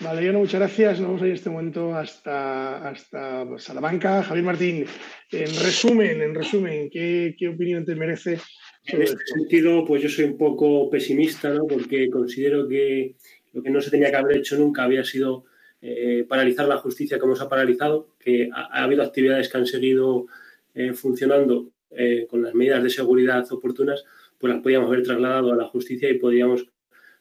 [0.00, 1.00] Valeriano, muchas gracias.
[1.00, 4.22] Nos vamos a ir en este momento hasta, hasta Salamanca.
[4.22, 4.84] Javier Martín,
[5.32, 8.38] en resumen, en resumen, ¿qué, qué opinión te merece
[8.86, 11.66] en este sentido, pues yo soy un poco pesimista, ¿no?
[11.66, 13.16] Porque considero que
[13.52, 15.44] lo que no se tenía que haber hecho nunca había sido
[15.80, 20.26] eh, paralizar la justicia como se ha paralizado, que ha, habido actividades que han seguido
[20.74, 24.04] eh, funcionando eh, con las medidas de seguridad oportunas,
[24.38, 26.66] pues las podíamos haber trasladado a la justicia y podíamos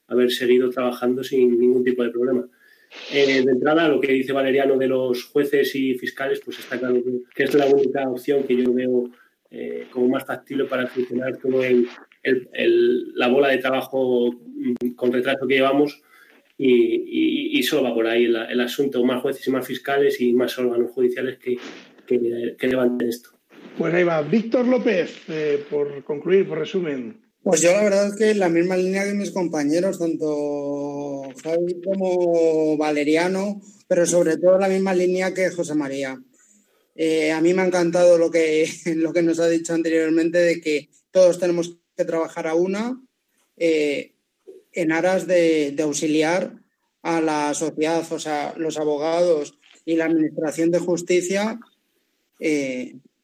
[0.07, 2.47] haber seguido trabajando sin ningún tipo de problema.
[3.11, 7.01] de entrada, lo que dice Valeriano de los jueces y fiscales, pues está claro
[7.33, 9.09] que es la única opción que yo veo
[9.51, 11.87] eh, como más factible para funcionar todo el,
[13.15, 16.01] la bola de trabajo mm, con retraso que llevamos
[16.57, 20.57] y, y, solo va por ahí el, asunto, más jueces y más fiscales y más
[20.57, 21.57] órganos judiciales que,
[22.05, 23.34] que, levanten esto.
[23.77, 24.21] Pues ahí va.
[24.21, 27.21] Víctor López, eh, por concluir, por resumen.
[27.43, 32.77] Pues yo la verdad es que la misma línea que mis compañeros, tanto Javi como
[32.77, 36.17] Valeriano, pero sobre todo la misma línea que José María.
[36.95, 40.61] Eh, a mí me ha encantado lo que, lo que nos ha dicho anteriormente de
[40.61, 42.99] que todos tenemos que trabajar a una
[43.57, 44.15] eh,
[44.71, 46.63] en aras de, auxiliar
[47.03, 51.59] a la sociedad, o sea, los abogados y la Administración de Justicia.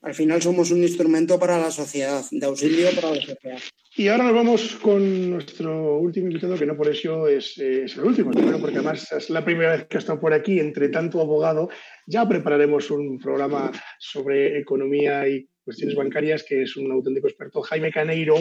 [0.01, 3.59] Al final somos un instrumento para la sociedad, de auxilio para la sociedad.
[3.95, 8.05] Y ahora nos vamos con nuestro último invitado, que no por eso es, es el
[8.05, 11.69] último, porque además es la primera vez que está por aquí, entre tanto abogado
[12.07, 17.91] ya prepararemos un programa sobre economía y cuestiones bancarias, que es un auténtico experto, Jaime
[17.91, 18.35] Caneiro.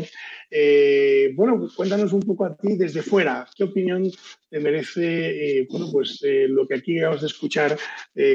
[0.50, 4.10] Eh, bueno, cuéntanos un poco a ti desde fuera, ¿qué opinión
[4.48, 7.78] te merece eh, bueno, pues, eh, lo que aquí acabas de escuchar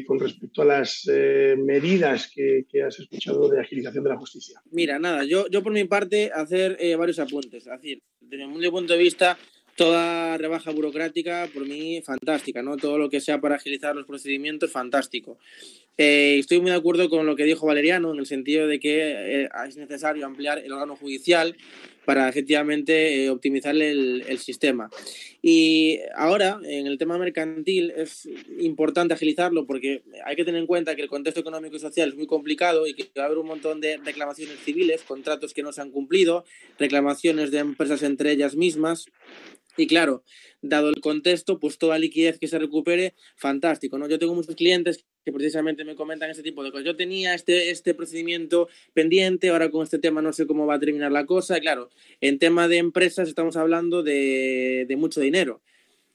[0.07, 1.05] con respecto a las
[1.57, 4.61] medidas que, has escuchado de agilización de la justicia?
[4.71, 7.65] Mira, nada, yo, yo por mi parte hacer varios apuntes.
[7.65, 9.37] Es decir, desde mi punto de vista,
[9.75, 12.77] toda rebaja burocrática, por mí, fantástica, ¿no?
[12.77, 15.37] Todo lo que sea para agilizar los procedimientos, fantástico.
[15.97, 19.43] Eh, estoy muy de acuerdo con lo que dijo Valeriano, en el sentido de que
[19.43, 21.55] eh, es necesario ampliar el órgano judicial
[22.03, 24.89] para efectivamente eh, optimizar el, el, sistema.
[25.41, 28.27] Y ahora, en el tema mercantil, es
[28.59, 32.15] importante agilizarlo porque hay que tener en cuenta que el contexto económico y social es
[32.15, 35.71] muy complicado y que va a haber un montón de reclamaciones civiles, contratos que no
[35.71, 36.45] se han cumplido,
[36.77, 39.07] reclamaciones de empresas entre ellas mismas.
[39.77, 40.23] Y claro,
[40.61, 44.07] dado el contexto, pues toda liquidez que se recupere, fantástico, ¿no?
[44.07, 46.85] Yo tengo muchos clientes que precisamente me comentan este tipo de cosas.
[46.85, 50.79] Yo tenía este, este procedimiento pendiente, ahora con este tema no sé cómo va a
[50.79, 51.59] terminar la cosa.
[51.59, 51.89] claro,
[52.21, 55.61] en tema de empresas estamos hablando de, de mucho dinero.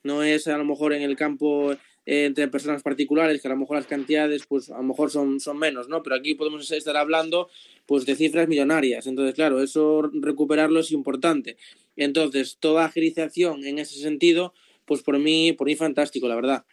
[0.02, 3.56] No es a lo mejor en el campo eh, entre personas particulares, que a lo
[3.58, 6.02] mejor las cantidades, pues a lo mejor son, son menos, ¿no?
[6.02, 7.48] Pero aquí podemos estar hablando,
[7.86, 9.06] pues, de cifras millonarias.
[9.06, 11.56] Entonces, claro, eso recuperarlo es importante.
[11.96, 16.64] Entonces, toda agilización en ese sentido, pues por mí, por mí fantástico, la verdad.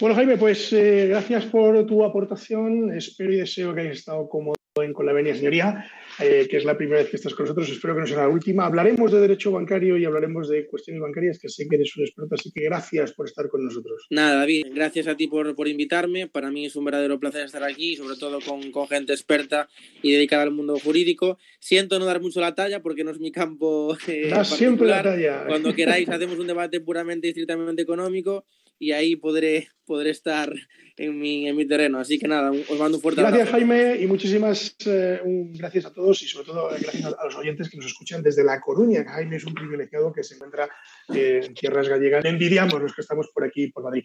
[0.00, 2.92] Bueno, Jaime, pues eh, gracias por tu aportación.
[2.92, 4.57] Espero y deseo que hayas estado cómodo
[4.92, 5.84] Con la Venia Señoría.
[6.20, 7.68] eh, que es la primera vez que estás con nosotros.
[7.68, 8.66] Espero que no sea la última.
[8.66, 12.34] Hablaremos de derecho bancario y hablaremos de cuestiones bancarias, que sé que eres un experto,
[12.34, 14.06] así que gracias por estar con nosotros.
[14.10, 16.26] Nada, David, gracias a ti por, por invitarme.
[16.26, 19.68] Para mí es un verdadero placer estar aquí, sobre todo con, con, gente experta
[20.02, 21.38] y dedicada al mundo jurídico.
[21.60, 23.96] Siento no dar mucho la talla porque no es mi campo.
[24.08, 25.44] Eh, siempre la talla.
[25.46, 28.46] Cuando queráis, hacemos un debate puramente y estrictamente económico
[28.78, 30.52] y ahí podré, podré estar
[30.98, 31.98] en mi, en mi terreno.
[31.98, 33.66] Así que nada, os mando un fuerte gracias, abrazo.
[33.66, 37.36] Gracias, Jaime, y muchísimas eh, un, gracias a todos y sobre todo gracias a, los
[37.36, 39.04] oyentes que nos escuchan desde La Coruña.
[39.04, 40.68] Jaime es un privilegiado que se encuentra
[41.14, 42.24] eh, en tierras gallegas.
[42.24, 44.04] Le envidiamos los que estamos por aquí, por Madrid.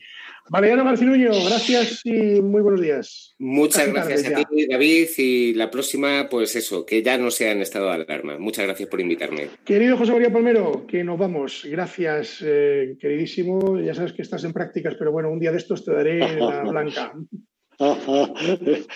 [0.50, 3.36] Valeriano Marcinuño, gracias y muy buenos días.
[3.40, 7.62] Muchas gracias a ti, David, y la próxima, pues eso, que ya no sea en
[7.62, 8.38] estado de alarma.
[8.38, 9.50] Muchas gracias por invitarme.
[9.66, 11.66] Querido José María Palmero, que nos vamos.
[11.70, 13.80] Gracias, eh, queridísimo.
[13.80, 17.14] Ya sabes que estás en prácticas, pero bueno, un día de te daré la blanca.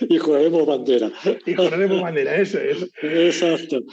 [0.10, 1.12] y jugaremos bandera.
[1.46, 2.90] Y jugaremos bandera, eso es.
[3.02, 3.84] Exacto.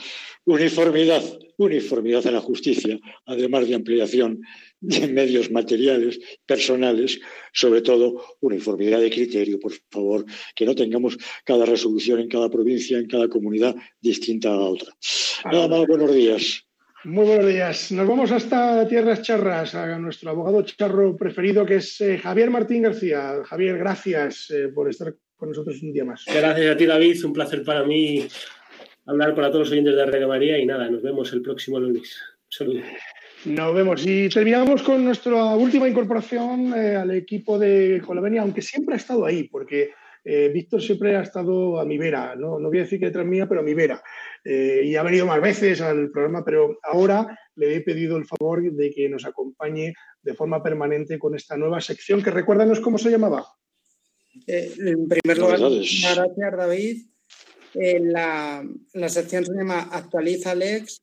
[0.45, 1.23] Uniformidad,
[1.57, 4.41] uniformidad en la justicia, además de ampliación
[4.79, 7.19] de medios materiales, personales,
[7.51, 10.25] sobre todo uniformidad de criterio, por favor,
[10.55, 14.93] que no tengamos cada resolución en cada provincia, en cada comunidad distinta a otra.
[15.51, 16.64] Nada más, buenos días.
[17.05, 17.91] Muy buenos días.
[17.91, 22.81] Nos vamos hasta Tierras Charras, a nuestro abogado charro preferido, que es eh, Javier Martín
[22.81, 23.43] García.
[23.45, 26.25] Javier, gracias eh, por estar con nosotros un día más.
[26.25, 27.23] Gracias a ti, David.
[27.23, 28.27] Un placer para mí
[29.05, 32.19] hablar para todos los oyentes de Radio María y nada, nos vemos el próximo lunes.
[32.49, 32.85] Saludos.
[33.45, 34.03] Nos vemos.
[34.03, 39.27] Y terminamos con nuestra última incorporación eh, al equipo de Colavenia, aunque siempre ha estado
[39.27, 39.91] ahí, porque
[40.23, 43.27] eh, Víctor siempre ha estado a mi vera, no, no voy a decir que detrás
[43.27, 44.01] mía, pero a mi vera.
[44.47, 48.71] Eh, y ha venido más veces al programa, pero ahora le he pedido el favor
[48.71, 53.09] de que nos acompañe de forma permanente con esta nueva sección, que recuérdanos cómo se
[53.09, 53.45] llamaba.
[54.45, 57.05] Eh, en primer lugar, muchas gracias, David.
[57.73, 61.01] Eh, la, la, sección se llama Actualiza Lex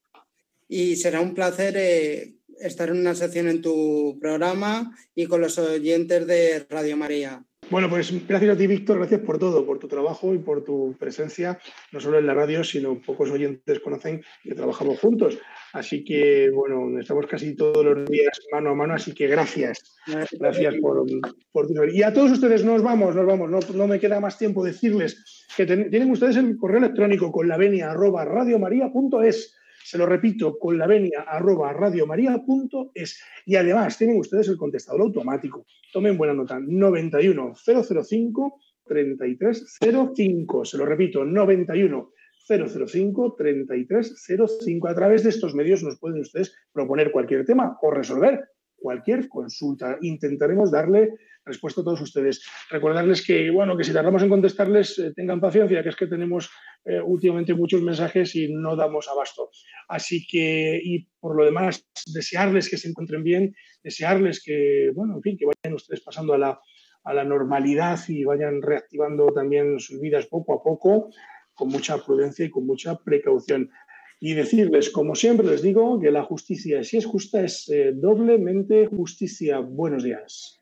[0.68, 5.58] y será un placer eh, estar en una sección en tu programa y con los
[5.58, 7.44] oyentes de Radio María.
[7.70, 10.94] Bueno, pues gracias a ti, Víctor, gracias por todo, por tu trabajo y por tu
[10.98, 11.58] presencia,
[11.90, 15.38] no solo en la radio, sino pocos oyentes conocen que trabajamos juntos.
[15.72, 19.96] Así que, bueno, estamos casi todos los días mano a mano, así que gracias.
[20.38, 21.06] Gracias por,
[21.50, 24.64] por tu Y a todos ustedes, nos vamos, nos vamos, no, me queda más tiempo
[24.64, 29.56] decirles que tienen ustedes el correo electrónico con la venia arroba radiomaria.es.
[29.84, 33.22] Se lo repito, con la venia arroba radiomaria.es.
[33.46, 35.66] Y además tienen ustedes el contestador automático.
[35.92, 40.64] Tomen buena nota, 91 005 3305.
[40.64, 42.10] Se lo repito, 91
[42.48, 44.88] 005 3305.
[44.88, 49.96] A través de estos medios nos pueden ustedes proponer cualquier tema o resolver cualquier consulta.
[50.02, 51.14] Intentaremos darle
[51.44, 52.44] respuesta a todos ustedes.
[52.70, 56.50] Recordarles que, bueno, que si tardamos en contestarles, eh, tengan paciencia, que es que tenemos
[56.84, 59.50] eh, últimamente muchos mensajes y no damos abasto.
[59.88, 65.22] Así que, y por lo demás, desearles que se encuentren bien, desearles que, bueno, en
[65.22, 66.60] fin, que vayan ustedes pasando a la,
[67.04, 71.10] a la normalidad y vayan reactivando también sus vidas poco a poco,
[71.54, 73.70] con mucha prudencia y con mucha precaución.
[74.20, 78.86] Y decirles, como siempre les digo, que la justicia, si es justa, es eh, doblemente
[78.86, 79.58] justicia.
[79.58, 80.61] Buenos días.